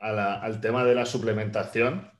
[0.00, 2.10] al tema de la suplementación,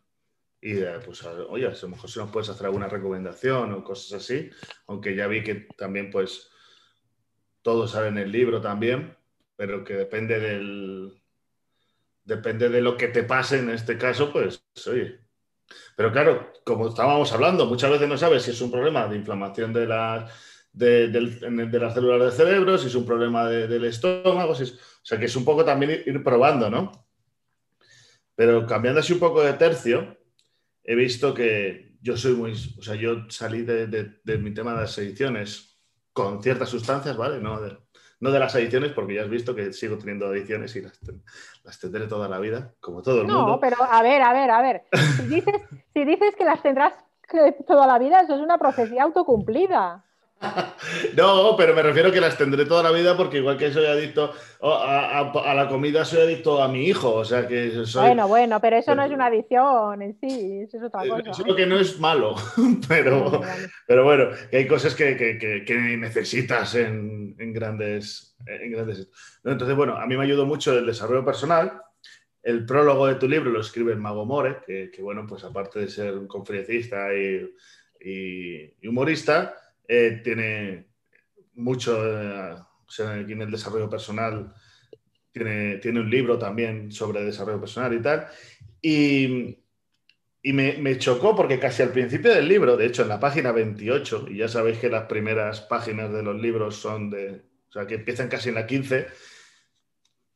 [0.61, 4.51] y pues, oye, a lo mejor si nos puedes hacer alguna recomendación o cosas así,
[4.87, 6.51] aunque ya vi que también, pues,
[7.61, 9.17] todo sale en el libro también,
[9.57, 11.23] pero que depende del,
[12.25, 15.24] depende de lo que te pase en este caso, pues, oye,
[15.97, 19.73] Pero claro, como estábamos hablando, muchas veces no sabes si es un problema de inflamación
[19.73, 20.33] de las,
[20.73, 25.37] de, las células del cerebro, si es un problema del estómago, o sea que es
[25.37, 27.07] un poco también ir probando, ¿no?
[28.35, 30.19] Pero cambiando así un poco de tercio,
[30.83, 34.99] he visto que yo soy muy, o sea, yo salí de, mi tema de las
[34.99, 35.79] ediciones
[36.13, 37.41] con ciertas sustancias, ¿vale?
[37.41, 37.79] No de,
[38.21, 40.99] no de las adiciones, porque ya has visto que sigo teniendo adiciones y las,
[41.63, 43.47] las tendré toda la vida, como todo el mundo.
[43.47, 44.85] No, pero a ver, a ver, a ver.
[45.17, 45.55] Si dices,
[45.95, 46.95] si dices que las tendrás
[47.67, 50.05] toda la vida, eso es una profecía autocumplida.
[51.17, 54.33] No, pero me refiero que las tendré toda la vida porque igual que soy adicto
[54.63, 57.15] a, la comida, soy adicto a mi hijo.
[57.15, 58.07] O sea que soy...
[58.07, 61.31] Bueno, bueno, pero eso no es una adicción en sí, eso es otra eh, cosa.
[61.31, 61.57] Eso ¿eh?
[61.57, 62.35] que no es malo,
[62.89, 63.41] pero,
[63.87, 69.09] pero bueno, que hay cosas que, necesitas en, grandes, en grandes...
[69.45, 71.81] Entonces, bueno, a mí me ayudó mucho el desarrollo personal.
[72.43, 75.89] El prólogo de tu libro lo escribe el Mago More, que, bueno, pues aparte de
[75.89, 79.55] ser un conferencista y humorista,
[79.89, 80.89] eh, tiene
[81.55, 82.57] mucho, eh,
[82.99, 84.53] en el desarrollo personal,
[85.33, 88.27] tiene, tiene un libro también sobre desarrollo personal y tal.
[88.81, 89.59] Y,
[90.43, 93.51] y me, me, chocó porque casi al principio del libro, de hecho en la página
[93.51, 97.87] 28, y ya sabéis que las primeras páginas de los libros son de, o sea,
[97.87, 99.07] que empiezan casi en la 15,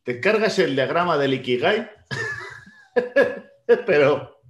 [0.03, 1.91] te cargas el diagrama del Ikigai,
[3.87, 4.41] pero,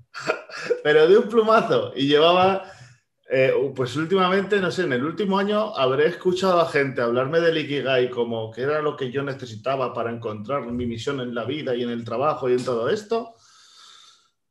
[0.83, 2.73] pero de un plumazo, y llevaba
[3.31, 7.59] eh, pues últimamente, no sé, en el último año habré escuchado a gente hablarme del
[7.59, 11.75] Ikigai como que era lo que yo necesitaba para encontrar mi misión en la vida
[11.75, 13.35] y en el trabajo y en todo esto.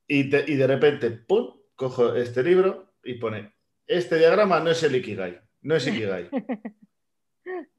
[0.08, 3.56] Y, de repente, ¡pum!, cojo este libro y pone,
[3.88, 6.30] este diagrama no es el Ikigai, no es Ikigai.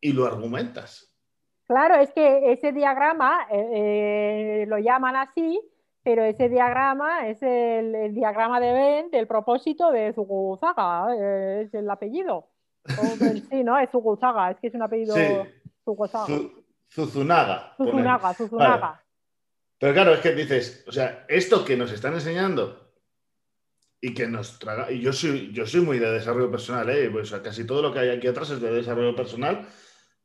[0.00, 1.12] y lo argumentas.
[1.64, 5.60] Claro, es que ese diagrama eh, eh, lo llaman así
[6.02, 11.88] pero ese diagrama es el, diagrama de Venn del propósito de Zuguzaga, eh, es el
[11.88, 12.48] apellido.
[13.50, 13.78] sí, ¿no?
[13.78, 15.22] Es Zuguzaga, es que es un apellido sí.
[16.90, 17.74] Zuzunaga.
[17.76, 19.04] Zuzunaga, Zuzunaga.
[19.78, 22.92] Pero claro, es que dices, o sea, esto que nos están enseñando
[24.00, 24.90] y que nos traga.
[24.90, 27.08] Y yo soy, yo soy muy de desarrollo personal, ¿eh?
[27.10, 29.66] Pues casi todo lo que hay aquí atrás es de desarrollo personal.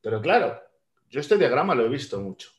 [0.02, 0.60] Pero claro,
[1.10, 2.50] yo este diagrama lo he visto mucho.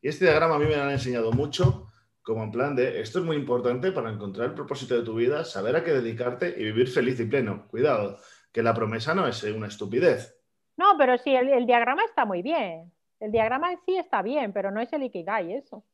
[0.00, 1.85] Y este diagrama a mí me lo han enseñado mucho
[2.26, 5.44] como en plan de, esto es muy importante para encontrar el propósito de tu vida,
[5.44, 7.68] saber a qué dedicarte y vivir feliz y pleno.
[7.68, 8.18] Cuidado,
[8.52, 10.36] que la promesa no es una estupidez.
[10.76, 12.92] No, pero sí, el, diagrama está muy bien.
[13.20, 15.84] El diagrama sí está bien, pero no es el Ikigai, eso.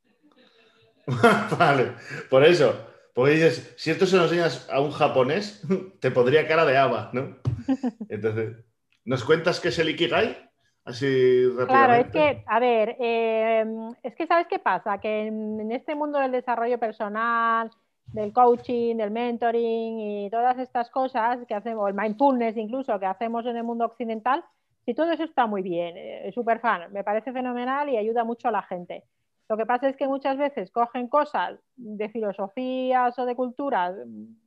[1.59, 1.93] vale,
[2.31, 2.75] por eso.
[3.13, 5.63] Porque dices, si esto se lo enseñas a un japonés,
[6.01, 7.37] te podría cara de haba, ¿no?
[8.09, 8.57] Entonces,
[9.05, 10.51] ¿nos cuentas qué es el Ikigai?
[10.85, 13.65] Así Claro, es que, a ver, eh,
[14.03, 17.71] es que sabes qué pasa, que en, este mundo del desarrollo personal,
[18.07, 23.47] del coaching, del mentoring y todas estas cosas que hacemos, el mindfulness incluso que hacemos
[23.47, 24.45] en el mundo occidental,
[24.85, 28.49] si todo eso está muy bien, eh, súper fan, me parece fenomenal y ayuda mucho
[28.49, 29.05] a la gente.
[29.49, 33.95] Lo que pasa es que muchas veces cogen cosas de filosofías o de culturas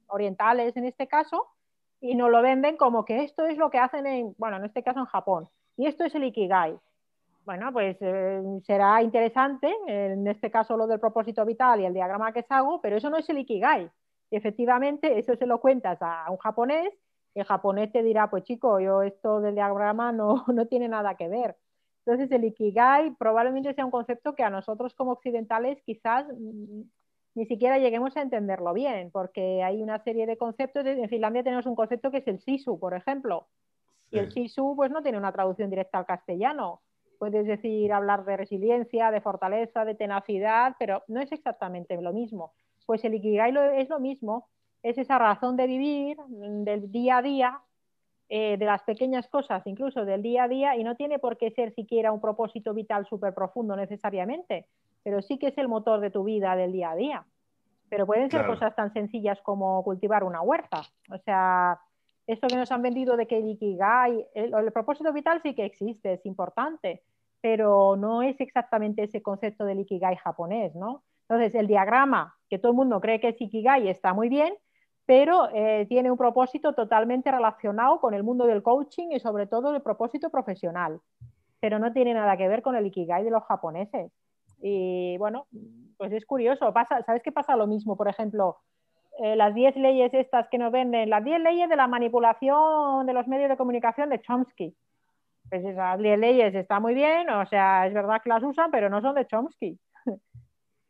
[0.07, 1.47] orientales en este caso
[2.01, 4.83] y nos lo venden como que esto es lo que hacen en, bueno, en este
[4.83, 6.77] caso en Japón y esto es el Ikigai.
[7.45, 12.31] Bueno, pues eh, será interesante, en este caso lo del propósito vital y el diagrama
[12.31, 13.89] que hago, pero eso no es el Ikigai.
[14.31, 16.91] Efectivamente, eso se lo cuentas a un japonés,
[17.35, 21.27] el japonés te dirá, pues chico, yo esto del diagrama no, no tiene nada que
[21.27, 21.55] ver.
[22.05, 26.25] Entonces, el Ikigai probablemente sea un concepto que a nosotros como occidentales quizás
[27.35, 30.85] ni siquiera lleguemos a entenderlo bien, porque hay una serie de conceptos.
[30.85, 33.47] En Finlandia tenemos un concepto que es el sisu, por ejemplo,
[34.11, 36.81] y el sisu pues no tiene una traducción directa al castellano.
[37.17, 42.53] Puedes decir, hablar de resiliencia, de fortaleza, de tenacidad, pero no es exactamente lo mismo.
[42.85, 44.47] Pues el Ikigai es lo mismo,
[44.83, 47.61] es esa razón de vivir del día a día,
[48.29, 51.51] eh, de las pequeñas cosas, incluso del día a día, y no tiene por qué
[51.51, 54.67] ser siquiera un propósito vital súper profundo necesariamente,
[55.03, 57.25] pero sí que es el motor de tu vida del día a día.
[57.89, 60.81] Pero pueden ser cosas tan sencillas como cultivar una huerta.
[61.11, 61.79] O sea,
[62.27, 66.13] esto que nos han vendido de que el Ikigai, el, propósito vital sí que existe,
[66.13, 67.03] es importante,
[67.41, 71.03] pero no es exactamente ese concepto del Ikigai japonés, ¿no?
[71.27, 74.53] Entonces, el diagrama, que todo el mundo cree que es Ikigai, está muy bien,
[75.05, 79.75] pero eh, tiene un propósito totalmente relacionado con el mundo del coaching y sobre todo
[79.75, 80.99] el propósito profesional,
[81.59, 84.11] pero no tiene nada que ver con el Ikigai de los japoneses.
[84.61, 85.47] Y bueno,
[85.97, 87.95] pues es curioso, pasa, ¿sabes qué pasa lo mismo?
[87.95, 88.57] Por ejemplo,
[89.19, 93.13] eh, las 10 leyes estas que nos venden, las 10 leyes de la manipulación de
[93.13, 94.75] los medios de comunicación de Chomsky.
[95.49, 98.89] Pues esas 10 leyes están muy bien, o sea, es verdad que las usan, pero
[98.89, 99.79] no son de Chomsky.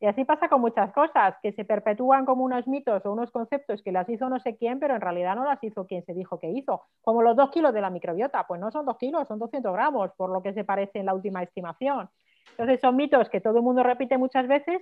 [0.02, 3.82] Y así pasa con muchas cosas, que se perpetúan como unos mitos o unos conceptos
[3.82, 6.38] que las hizo no sé quién, pero en realidad no las hizo quien se dijo
[6.38, 6.84] que hizo.
[7.02, 10.12] Como los dos kilos de la microbiota, pues no son dos kilos, son 200 gramos,
[10.18, 12.10] por lo que se parece en la última estimación.
[12.52, 14.82] Entonces son mitos que todo el mundo repite muchas veces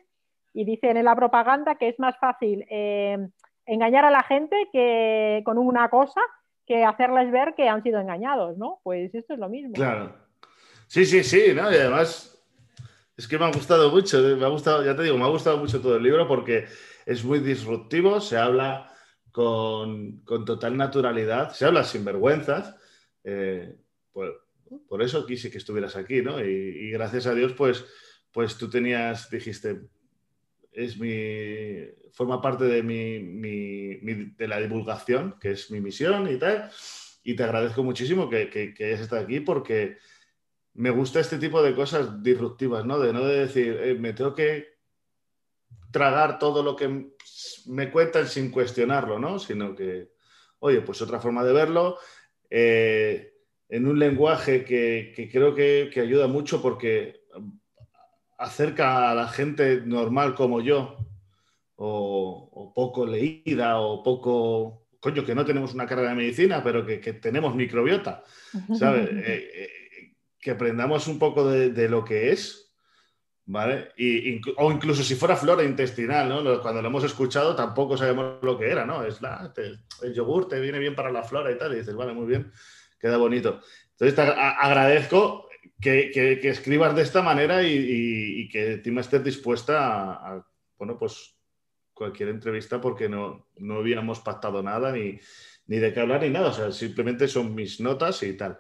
[0.54, 3.18] y dicen en la propaganda que es más fácil eh,
[3.66, 6.22] engañar a la gente que con una cosa
[6.66, 8.80] que hacerles ver que han sido engañados, ¿no?
[8.84, 9.74] Pues esto es lo mismo.
[9.74, 10.16] Claro.
[10.88, 11.72] Sí, sí, sí, ¿no?
[11.72, 12.34] Y además
[13.18, 15.58] es que me ha gustado mucho, me ha gustado, ya te digo, me ha gustado
[15.58, 16.66] mucho todo el libro porque
[17.06, 18.92] es muy disruptivo, se habla
[19.32, 22.76] con, total naturalidad, se habla sin vergüenzas.
[23.24, 23.76] Eh,
[24.12, 26.40] por, eso quise que estuvieras aquí, ¿no?
[26.40, 27.86] Y, gracias a Dios, pues,
[28.32, 29.82] pues tú tenías, dijiste,
[30.74, 33.20] es mi, forma parte de, mi,
[34.36, 36.70] de la divulgación, que es mi misión y tal.
[37.24, 39.98] Y te agradezco muchísimo que, que, que hayas estado aquí porque
[40.74, 43.00] me gusta este tipo de cosas disruptivas, ¿no?
[43.00, 44.74] De no de decir, eh, me tengo que
[45.92, 47.12] tragar todo lo que
[47.68, 49.38] me cuentan sin cuestionarlo, ¿no?
[49.38, 50.10] Sino que,
[50.60, 51.98] oye, pues otra forma de verlo,
[52.50, 53.34] eh,
[53.70, 57.23] en un lenguaje que, creo que, ayuda mucho porque
[58.38, 60.98] acerca a la gente normal como yo,
[61.76, 66.98] o, poco leída, o poco, coño, que no tenemos una carrera de medicina, pero que,
[67.14, 68.24] tenemos microbiota,
[68.78, 69.10] ¿sabes?
[70.40, 72.74] que aprendamos un poco de, lo que es,
[73.46, 73.90] ¿vale?
[73.98, 76.62] Y, o incluso si fuera flora intestinal, ¿no?
[76.62, 79.04] Cuando lo hemos escuchado tampoco sabemos lo que era, ¿no?
[79.06, 79.54] Es la,
[80.02, 82.52] el yogur te viene bien para la flora y tal, y dices, vale, muy bien,
[83.00, 83.62] queda bonito.
[83.92, 85.48] Entonces te agradezco
[85.84, 91.38] que, escribas de esta manera y, que encima estés dispuesta a, bueno, pues
[91.94, 95.20] cualquier entrevista porque no, no habíamos pactado nada ni,
[95.68, 98.60] ni de qué hablar ni nada, o sea, simplemente son mis notas y tal.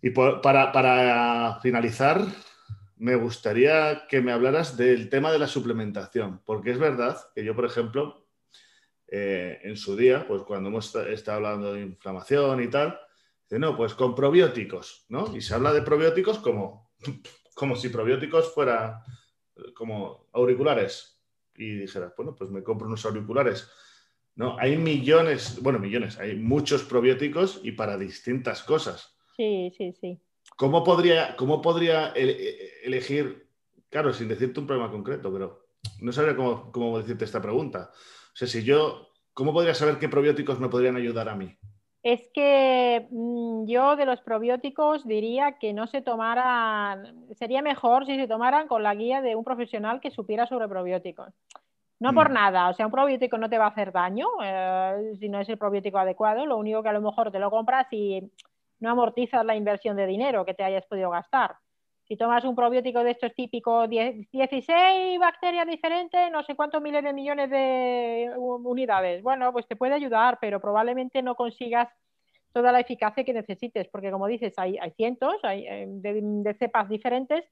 [0.00, 2.20] Y para, finalizar,
[2.96, 7.54] me gustaría que me hablaras del tema de la suplementación, porque es verdad que yo,
[7.54, 8.26] por ejemplo,
[9.08, 12.98] eh, en su día, pues cuando hemos estado hablando de inflamación y tal,
[13.52, 15.36] dice, no, pues con probióticos, ¿no?
[15.36, 16.90] Y se habla de probióticos como,
[17.54, 19.04] como si probióticos fuera
[19.74, 21.20] como auriculares.
[21.54, 23.70] Y dijeras, bueno, pues me compro unos auriculares.
[24.34, 29.14] No, hay millones, bueno, millones, hay muchos probióticos y para distintas cosas.
[29.36, 30.18] Sí, sí, sí.
[30.56, 33.48] ¿Cómo podría, cómo podría e, elegir,
[33.90, 35.66] claro, sin decirte un problema concreto, pero
[36.00, 37.90] no sabría cómo, cómo decirte esta pregunta?
[37.92, 41.54] O sea, si yo, ¿cómo podría saber qué probióticos me podrían ayudar a mí?
[42.02, 48.16] Es que mm, yo de los probióticos diría que no se tomaran, sería mejor si
[48.16, 51.32] se tomaran con la guía de un profesional que supiera sobre probióticos.
[52.00, 52.34] No por mm.
[52.34, 55.48] nada, o sea, un probiótico no te va a hacer daño eh, si no es
[55.48, 58.20] el probiótico adecuado, lo único que a lo mejor te lo compras y
[58.80, 61.54] no amortizas la inversión de dinero que te hayas podido gastar.
[62.04, 67.12] Si tomas un probiótico de estos típicos 16 bacterias diferentes, no sé cuántos miles de
[67.12, 71.88] millones de unidades, bueno, pues te puede ayudar, pero probablemente no consigas
[72.52, 76.88] toda la eficacia que necesites, porque como dices, hay, cientos hay, eh, de, de cepas
[76.88, 77.44] diferentes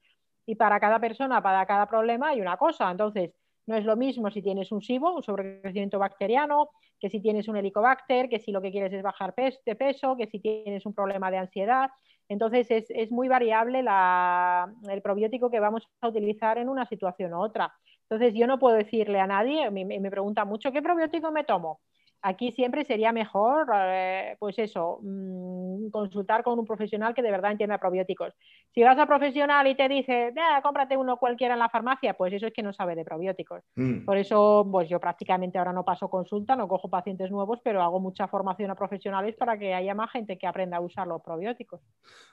[0.45, 2.91] y para cada persona, para cada problema hay una cosa.
[2.91, 3.31] Entonces,
[3.67, 7.57] no es lo mismo si tienes un SIBO, un sobrecrecimiento bacteriano, que si tienes un
[7.57, 11.31] helicobacter, que si lo que quieres es bajar de peso, que si tienes un problema
[11.31, 11.89] de ansiedad.
[12.31, 17.73] Entonces es, muy variable el probiótico que vamos a utilizar en una situación u otra.
[18.03, 21.81] Entonces yo no puedo decirle a nadie, me pregunta mucho, ¿qué probiótico me tomo?
[22.21, 27.51] Aquí siempre sería mejor, eh, pues eso, mm, consultar con un profesional que de verdad
[27.51, 28.33] entienda probióticos.
[28.73, 32.47] Si vas a profesional y te dice, cómprate uno cualquiera en la farmacia, pues eso
[32.47, 33.63] es que no sabe de probióticos.
[33.75, 34.05] Mm.
[34.05, 37.99] Por eso, pues yo prácticamente ahora no paso consulta, no cojo pacientes nuevos, pero hago
[37.99, 41.81] mucha formación a profesionales para que haya más gente que aprenda a usar los probióticos.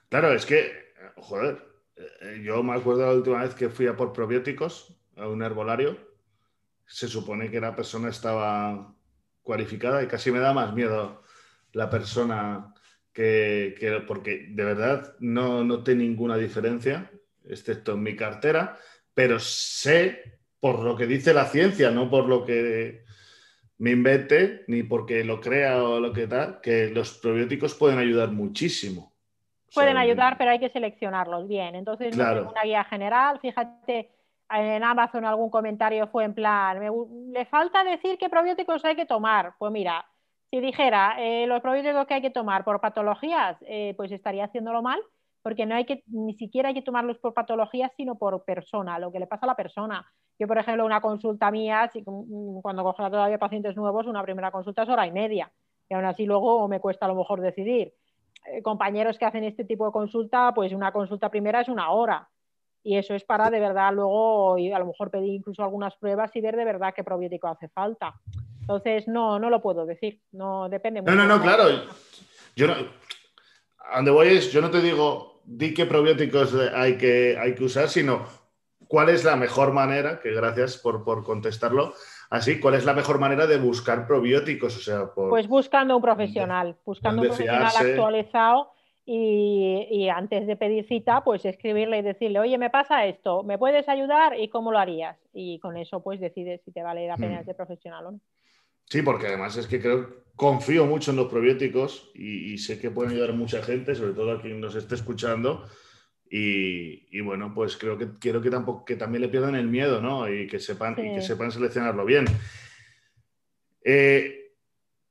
[0.09, 0.71] Claro, es que,
[1.17, 1.59] joder,
[1.97, 5.97] eh, yo me acuerdo la última vez que fui a por probióticos a un herbolario,
[6.87, 8.95] se supone que la persona estaba
[9.49, 11.23] cualificada y casi me da más miedo
[11.73, 12.75] la persona
[13.15, 13.75] que,
[14.07, 17.11] porque de verdad no noté ninguna diferencia,
[17.49, 18.77] excepto en mi cartera,
[19.15, 23.05] pero sé por lo que dice la ciencia, no por lo que
[23.79, 28.31] me invente, ni porque lo crea o lo que tal, que los probióticos pueden ayudar
[28.31, 29.15] muchísimo.
[29.73, 31.75] Pueden ayudar, pero hay que seleccionarlos bien.
[31.75, 32.51] Entonces, claro.
[32.51, 34.11] una guía general, fíjate,
[34.51, 36.81] en Amazon algún comentario fue en plan,
[37.33, 39.55] le falta decir qué probióticos hay que tomar.
[39.59, 40.07] Pues mira,
[40.51, 44.83] si dijera eh, los probióticos que hay que tomar por patologías, eh, pues estaría haciéndolo
[44.83, 45.01] mal,
[45.43, 49.13] porque no hay que, ni siquiera hay que tomarlos por patologías, sino por persona, lo
[49.13, 50.07] que le pasa a la persona.
[50.39, 54.85] Yo, por ejemplo, una consulta mía, mm, cuando cojo todavía pacientes nuevos, una primera consulta
[54.85, 55.53] es hora y media,
[55.89, 57.93] y aún así luego me cuesta a lo mejor decidir.
[58.47, 62.29] Eh, compañeros que hacen este tipo de consulta, pues una consulta primera es una hora
[62.83, 66.35] Y eso es para de verdad luego, y a lo mejor pedir incluso algunas pruebas
[66.35, 68.15] y ver de verdad qué probiótico hace falta.
[68.61, 71.15] Entonces, no, no lo puedo decir, no depende mucho.
[71.15, 71.65] No, no, no, claro.
[72.55, 72.75] Yo no,
[73.95, 77.89] donde voy es, yo no te digo, di qué probióticos hay que, hay que usar,
[77.89, 78.27] sino
[78.87, 81.95] cuál es la mejor manera, que gracias por, por contestarlo,
[82.31, 86.77] así, cuál es la mejor manera de buscar probióticos, o sea, Pues buscando un profesional,
[86.85, 88.73] buscando un profesional actualizado
[89.11, 93.89] y, antes de pedir cita, pues escribirle y decirle, oye, me pasa esto, ¿me puedes
[93.89, 94.39] ayudar?
[94.39, 95.17] ¿Y cómo lo harías?
[95.33, 97.55] Y con eso pues decides si te vale la pena mm.
[97.57, 98.21] profesional o no.
[98.85, 103.13] Sí, porque además es que creo, confío mucho en los probióticos y, sé que pueden
[103.13, 105.65] ayudar a mucha gente, sobre todo a quien nos esté escuchando.
[106.31, 110.31] Y, bueno, pues creo que quiero que tampoco que también le pierdan el miedo, ¿no?
[110.31, 112.27] Y que sepan, y que sepan seleccionarlo bien.
[113.83, 114.53] Eh,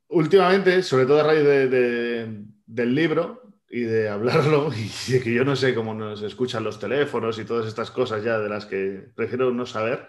[0.10, 4.70] últimamente, sobre todo a raíz del libro y de hablarlo,
[5.08, 8.24] y de que yo no sé cómo nos escuchan los teléfonos y todas estas cosas
[8.24, 10.08] ya de las que prefiero no saber.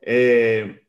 [0.00, 0.86] Eh,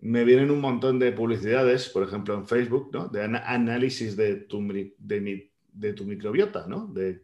[0.00, 3.08] me vienen un montón de publicidades, por ejemplo en Facebook, ¿no?
[3.08, 4.64] de análisis de tu,
[4.98, 6.86] de, tu microbiota, ¿no?
[6.86, 7.20] de,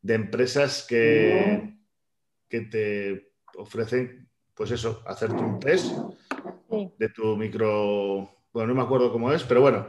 [0.00, 1.76] de empresas que,
[2.48, 5.92] que te ofrecen, pues eso, hacerte un test
[6.98, 8.30] de tu micro...
[8.52, 9.86] Bueno, no me acuerdo cómo es, pero bueno.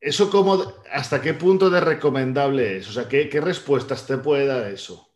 [0.00, 0.56] ¿Eso cómo,
[0.92, 2.88] hasta qué punto de recomendable es?
[2.88, 5.10] O sea, ¿qué, qué respuestas te puede dar eso?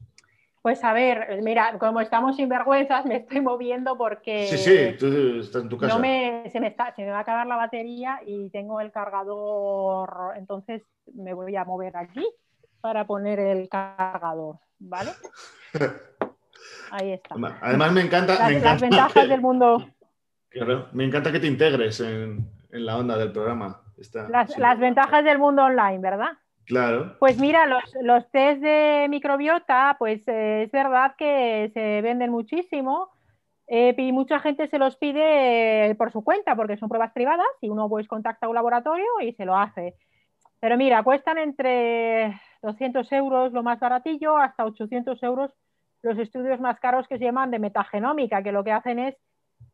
[0.61, 4.47] Pues a ver, mira, como estamos sin vergüenzas, me estoy moviendo porque.
[4.47, 5.93] Sí, sí, tú estás en tu casa.
[5.93, 8.91] No me, se, me está, se me va a acabar la batería y tengo el
[8.91, 10.82] cargador, entonces
[11.12, 12.26] me voy a mover aquí
[12.80, 15.11] para poner el cargador, ¿vale?
[16.91, 17.35] Ahí está.
[17.61, 18.49] Además, me encanta.
[18.49, 19.87] Las, ventajas del mundo.
[20.49, 23.82] Claro, me encanta que te integres en, la onda del programa.
[24.28, 26.32] Las ventajas del mundo online, ¿verdad?
[26.66, 27.16] Claro.
[27.18, 33.11] Pues mira, los, los test de microbiota, pues eh, es verdad que se venden muchísimo
[33.66, 37.68] eh, y mucha gente se los pide por su cuenta porque son pruebas privadas y
[37.68, 39.95] uno pues contacta a un laboratorio y se lo hace.
[40.61, 45.51] Pero mira, cuestan entre 200 euros lo más baratillo hasta 800 euros
[46.03, 49.16] los estudios más caros que se llaman de metagenómica, que lo que hacen es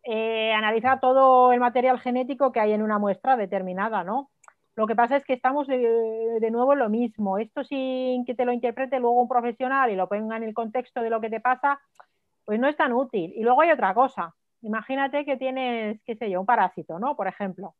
[0.05, 4.31] eh, analizar todo el material genético que hay en una muestra determinada, ¿no?
[4.77, 7.39] Lo que pasa es que estamos de, nuevo en lo mismo.
[7.39, 11.03] Esto sin que te lo interprete luego un profesional y lo ponga en el contexto
[11.03, 11.81] de lo que te pasa,
[12.45, 13.33] pues no es tan útil.
[13.37, 14.35] Y luego hay otra cosa.
[14.63, 17.17] Imagínate que tienes, qué sé yo, un parásito, ¿no?
[17.17, 17.75] Por ejemplo,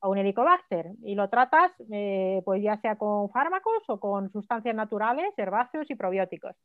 [0.00, 4.74] o un helicobacter, y lo tratas, eh, pues ya sea con fármacos o con sustancias
[4.74, 6.56] naturales, herbáceos y probióticos.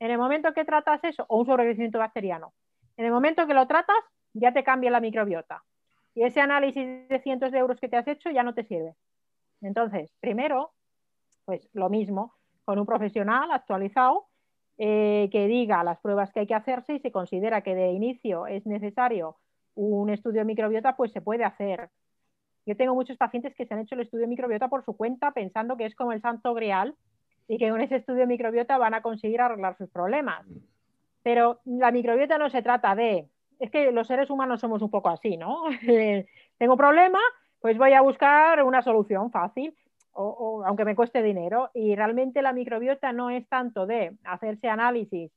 [0.00, 2.52] En el momento que tratas eso, o un sobrecrecimiento bacteriano,
[2.96, 3.96] en el momento que lo tratas,
[4.32, 5.62] ya te cambia la microbiota.
[6.14, 8.94] Y ese análisis de cientos de euros que te has hecho ya no te sirve.
[9.62, 10.72] Entonces, primero,
[11.44, 14.26] pues lo mismo, con un profesional actualizado
[14.78, 18.46] eh, que diga las pruebas que hay que hacerse y se considera que de inicio
[18.46, 19.36] es necesario
[19.74, 21.90] un estudio de microbiota, pues se puede hacer.
[22.66, 25.32] Yo tengo muchos pacientes que se han hecho el estudio de microbiota por su cuenta
[25.32, 26.94] pensando que es como el santo grial
[27.48, 30.46] y que con ese estudio de microbiota van a conseguir arreglar sus problemas.
[31.22, 33.28] Pero la microbiota no se trata de,
[33.60, 35.64] es que los seres humanos somos un poco así, ¿no?
[36.58, 37.20] Tengo problema,
[37.60, 39.76] pues voy a buscar una solución fácil,
[40.12, 41.70] o, aunque me cueste dinero.
[41.74, 45.30] Y realmente la microbiota no es tanto de hacerse análisis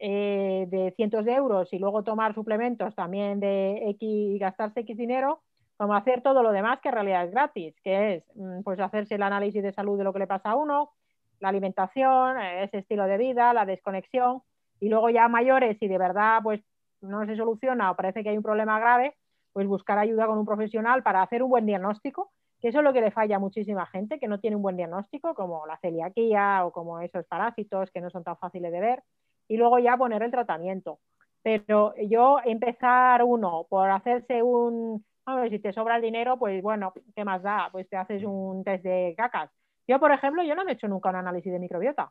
[0.00, 4.96] eh, de cientos de euros y luego tomar suplementos también de X y gastarse X
[4.96, 5.40] dinero,
[5.76, 9.14] como hacer todo lo demás que en realidad es gratis, que es mm, pues hacerse
[9.14, 10.90] el análisis de salud de lo que le pasa a uno,
[11.38, 14.42] la alimentación, ese estilo de vida, la desconexión,
[14.80, 16.60] y luego ya mayores, si de verdad pues
[17.00, 19.16] no se soluciona o parece que hay un problema grave,
[19.52, 22.92] pues buscar ayuda con un profesional para hacer un buen diagnóstico, que eso es lo
[22.92, 26.64] que le falla a muchísima gente, que no tiene un buen diagnóstico, como la celiaquía
[26.64, 29.02] o como esos parásitos que no son tan fáciles de ver,
[29.48, 30.98] y luego ya poner el tratamiento.
[31.42, 36.62] Pero yo empezar uno por hacerse un, a ver, si te sobra el dinero, pues
[36.62, 37.68] bueno, ¿qué más da?
[37.70, 39.50] Pues te haces un test de cacas.
[39.86, 42.10] Yo, por ejemplo, yo no me he hecho nunca un análisis de microbiota.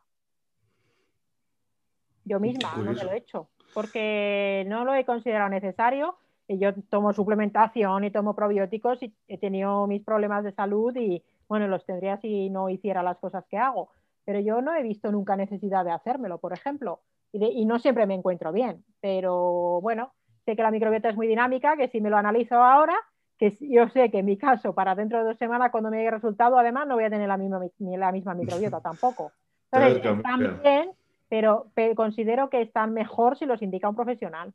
[2.24, 6.16] Yo misma no me lo he hecho, porque no lo he considerado necesario
[6.48, 11.68] yo tomo suplementación y tomo probióticos y he tenido mis problemas de salud y bueno,
[11.68, 13.90] los tendría si no hiciera las cosas que hago.
[14.24, 17.00] Pero yo no he visto nunca necesidad de hacérmelo, por ejemplo,
[17.32, 18.84] y, no siempre me encuentro bien.
[19.00, 20.12] Pero bueno,
[20.44, 22.94] sé que la microbiota es muy dinámica, que si me lo analizo ahora,
[23.38, 26.08] que yo sé que en mi caso, para dentro de dos semanas, cuando me llegue
[26.08, 29.32] el resultado, además no voy a tener la misma, la misma microbiota tampoco.
[29.70, 30.92] Entonces, están
[31.40, 34.52] pero considero que están mejor si los indica un profesional.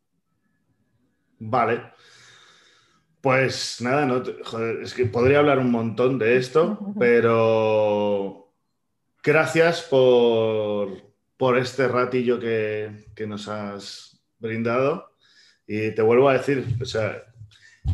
[1.40, 1.82] Vale.
[3.22, 4.24] Pues nada, no,
[4.82, 8.54] es que podría hablar un montón de esto, pero
[9.24, 10.90] gracias por,
[11.38, 15.10] por este ratillo que, que nos has brindado.
[15.68, 17.24] Y te vuelvo a decir, o sea,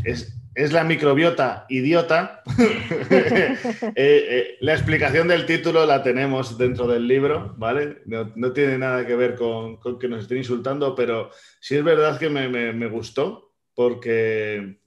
[0.03, 2.41] es, es la microbiota idiota.
[3.97, 8.01] Eh, eh, la explicación del título la tenemos dentro del libro, ¿vale?
[8.05, 11.29] No, tiene nada que ver con, que nos estén insultando, pero
[11.59, 14.79] sí es verdad que me, gustó, porque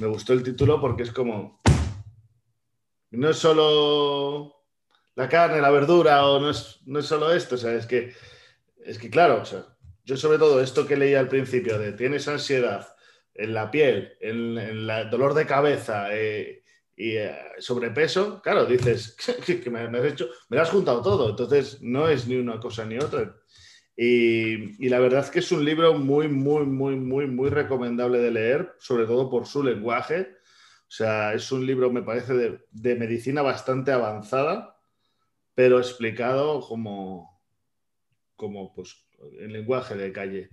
[0.00, 1.60] me gustó el título porque es como...
[3.10, 4.54] No es solo
[5.14, 8.12] la carne, la verdura, o no es, no es solo esto, o sea, es que,
[8.84, 9.64] es que claro, o sea,
[10.04, 12.95] yo sobre todo esto que leía al principio de tienes ansiedad,
[13.38, 16.62] en la piel, en, el dolor de cabeza eh,
[16.96, 19.16] y eh, sobrepeso, claro, dices
[19.46, 22.84] que, me, has hecho, me lo has juntado todo, entonces no es ni una cosa
[22.84, 23.36] ni otra.
[23.96, 28.30] Y, la verdad es que es un libro muy, muy, muy, muy, muy recomendable de
[28.30, 30.36] leer, sobre todo por su lenguaje.
[30.82, 34.76] O sea, es un libro, me parece, de, de medicina bastante avanzada,
[35.54, 37.40] pero explicado como,
[38.36, 39.06] como pues,
[39.40, 40.50] en lenguaje de calle.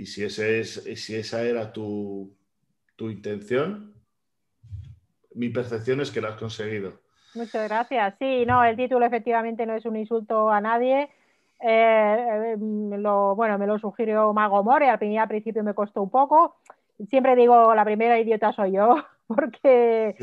[0.00, 2.34] Y si, ese es, si esa era tu,
[3.00, 3.92] intención,
[5.34, 6.94] mi percepción es que lo has conseguido.
[7.34, 8.14] Muchas gracias.
[8.18, 11.10] Sí, no, el título efectivamente no es un insulto a nadie.
[11.60, 16.56] Eh, lo, bueno, me lo sugirió Mago More, al, al principio me costó un poco.
[17.10, 20.16] Siempre digo, la primera idiota soy yo, porque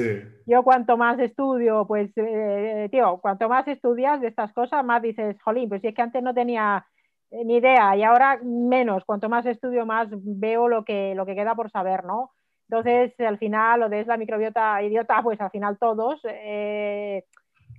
[0.47, 5.39] yo cuanto más estudio, pues, eh, tío, cuanto más estudias de estas cosas, más dices,
[5.43, 6.96] jolín, pues si es que antes no tenía eh,
[7.31, 11.55] ni idea y ahora menos, cuanto más estudio más veo lo que, lo que queda
[11.55, 12.31] por saber, ¿no?
[12.69, 17.23] Entonces, al final, lo de es la microbiota idiota, pues al final todos, eh,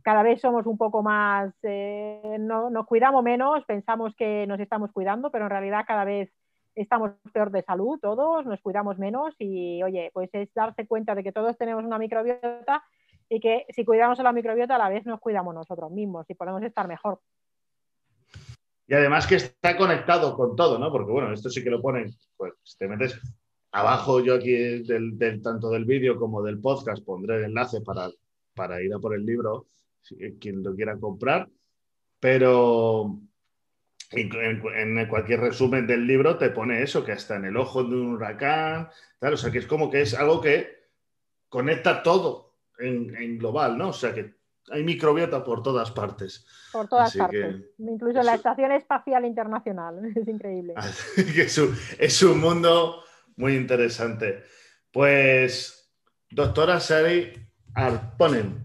[0.02, 4.90] cada vez somos un poco más, eh, no, nos cuidamos menos, pensamos que nos estamos
[4.92, 6.30] cuidando, pero en realidad cada vez
[6.74, 11.22] estamos peor de salud, todos nos cuidamos menos y, oye, pues es darse cuenta de
[11.22, 12.82] que todos tenemos una microbiota
[13.28, 16.34] y que si cuidamos a la microbiota a la vez nos cuidamos nosotros mismos y
[16.34, 17.20] podemos estar mejor.
[18.88, 20.90] Y además que está conectado con todo, ¿no?
[20.90, 23.20] Porque bueno, esto sí que lo ponen, pues te metes
[23.70, 28.08] abajo yo aquí del, tanto del vídeo como del podcast pondré el enlace para,
[28.54, 29.66] para ir a por el libro,
[30.40, 31.50] quien lo quiera comprar,
[32.18, 33.20] pero
[34.10, 38.14] en, cualquier resumen del libro te pone eso, que está en el ojo de un
[38.14, 40.78] huracán, tal, o sea que es como que es algo que
[41.50, 43.90] conecta todo en, en global, ¿no?
[43.90, 44.37] O sea que
[44.70, 46.46] hay microbiota por todas partes.
[46.72, 47.56] Por todas partes.
[47.78, 50.12] Incluso en la Estación Espacial Internacional.
[50.16, 50.74] Es increíble.
[51.98, 53.02] es, un, mundo
[53.36, 54.44] muy interesante.
[54.92, 55.92] Pues,
[56.30, 57.32] doctora Sari
[57.74, 58.64] Arponen,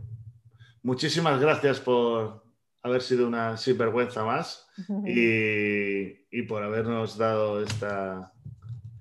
[0.82, 2.44] muchísimas gracias por
[2.82, 4.68] haber sido una sinvergüenza más
[5.06, 8.34] y, por habernos dado esta,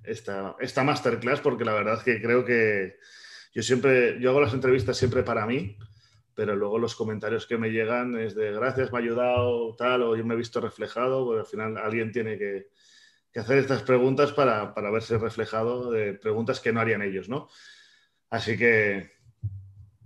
[0.03, 2.97] esta, esta masterclass, porque la verdad es que creo que
[3.53, 5.77] yo siempre, yo hago las entrevistas siempre para mí
[6.35, 10.15] pero luego los comentarios que me llegan es de gracias, me ha ayudado, tal, o
[10.15, 12.69] yo me he visto reflejado, porque al final alguien tiene que,
[13.35, 17.49] hacer estas preguntas para, verse reflejado de preguntas que no harían ellos, ¿no?
[18.29, 19.11] Así que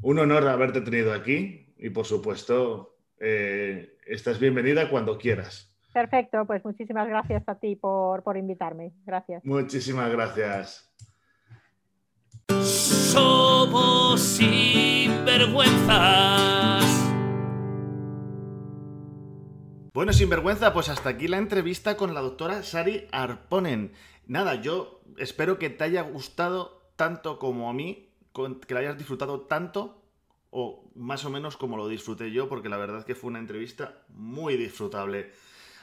[0.01, 5.73] un honor haberte tenido aquí y por supuesto eh, estás bienvenida cuando quieras.
[5.93, 8.93] Perfecto, pues muchísimas gracias a ti por, por invitarme.
[9.05, 9.43] Gracias.
[9.43, 10.87] Muchísimas gracias.
[12.47, 14.39] Somos
[15.37, 17.13] sinvergüenzas.
[19.93, 23.93] Bueno, sinvergüenza, pues hasta aquí la entrevista con la doctora Sari Arponen.
[24.25, 28.09] Nada, yo espero que te haya gustado tanto como a mí,
[28.67, 30.01] que la hayas disfrutado tanto
[30.49, 33.39] o más o menos como lo disfruté yo, porque la verdad es que fue una
[33.39, 35.31] entrevista muy disfrutable.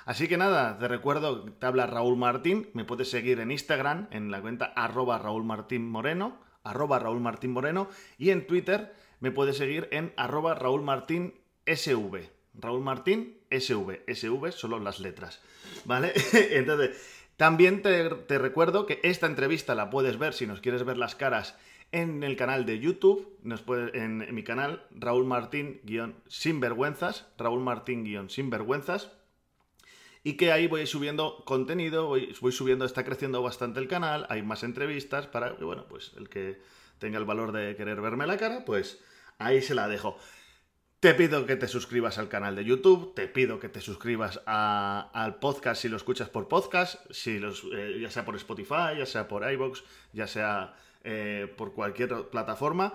[0.04, 4.32] Así que nada, te recuerdo, te habla Raúl Martín, me puedes seguir en Instagram, en
[4.32, 7.88] la cuenta arroba Raúl Martín Moreno, arroba Raúl Martín Moreno,
[8.18, 8.92] y en Twitter
[9.24, 11.32] me puedes seguir en arroba Raúl Martín
[11.64, 12.28] SV.
[12.52, 14.04] Raúl Martín SV.
[14.06, 15.40] SV solo las letras.
[15.86, 16.12] ¿Vale?
[16.50, 16.90] Entonces,
[17.38, 21.56] también te, recuerdo que esta entrevista la puedes ver si nos quieres ver las caras
[21.90, 29.10] en el canal de YouTube, nos puede, en, mi canal, Raúl Martín-Sinvergüenzas, Raúl Martín-Sinvergüenzas,
[30.22, 34.64] y que ahí voy subiendo contenido, voy, subiendo, está creciendo bastante el canal, hay más
[34.64, 36.60] entrevistas para que, bueno, pues el que
[36.98, 39.02] tenga el valor de querer verme la cara, pues
[39.38, 40.18] ahí se la dejo.
[41.04, 45.34] Te pido que te suscribas al canal de YouTube, te pido que te suscribas al
[45.38, 47.42] podcast si lo escuchas por podcast, si
[47.74, 49.82] eh, ya sea por Spotify, ya sea por iVoox,
[50.14, 52.94] ya sea eh, por cualquier plataforma.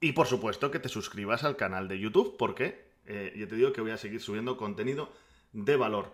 [0.00, 3.72] Y por supuesto que te suscribas al canal de YouTube, porque eh, yo te digo
[3.72, 5.12] que voy a seguir subiendo contenido
[5.52, 6.12] de valor.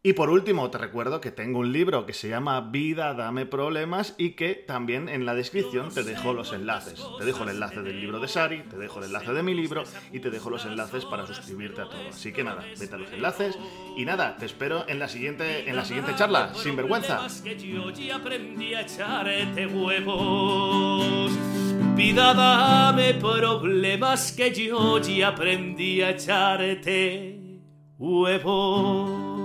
[0.00, 4.14] Y por último, te recuerdo que tengo un libro que se llama Vida, dame problemas
[4.16, 7.04] y que también en la descripción te dejo los enlaces.
[7.18, 9.82] Te dejo el enlace del libro de Sari, te dejo el enlace de mi libro
[10.12, 12.08] y te dejo los enlaces para suscribirte a todo.
[12.10, 13.58] Así que nada, vete a los enlaces
[13.96, 17.26] y nada, te espero en la siguiente, en la siguiente charla, sin vergüenza.
[21.96, 27.40] Vida, dame problemas que yo aprendí a echarte
[27.98, 29.37] huevos.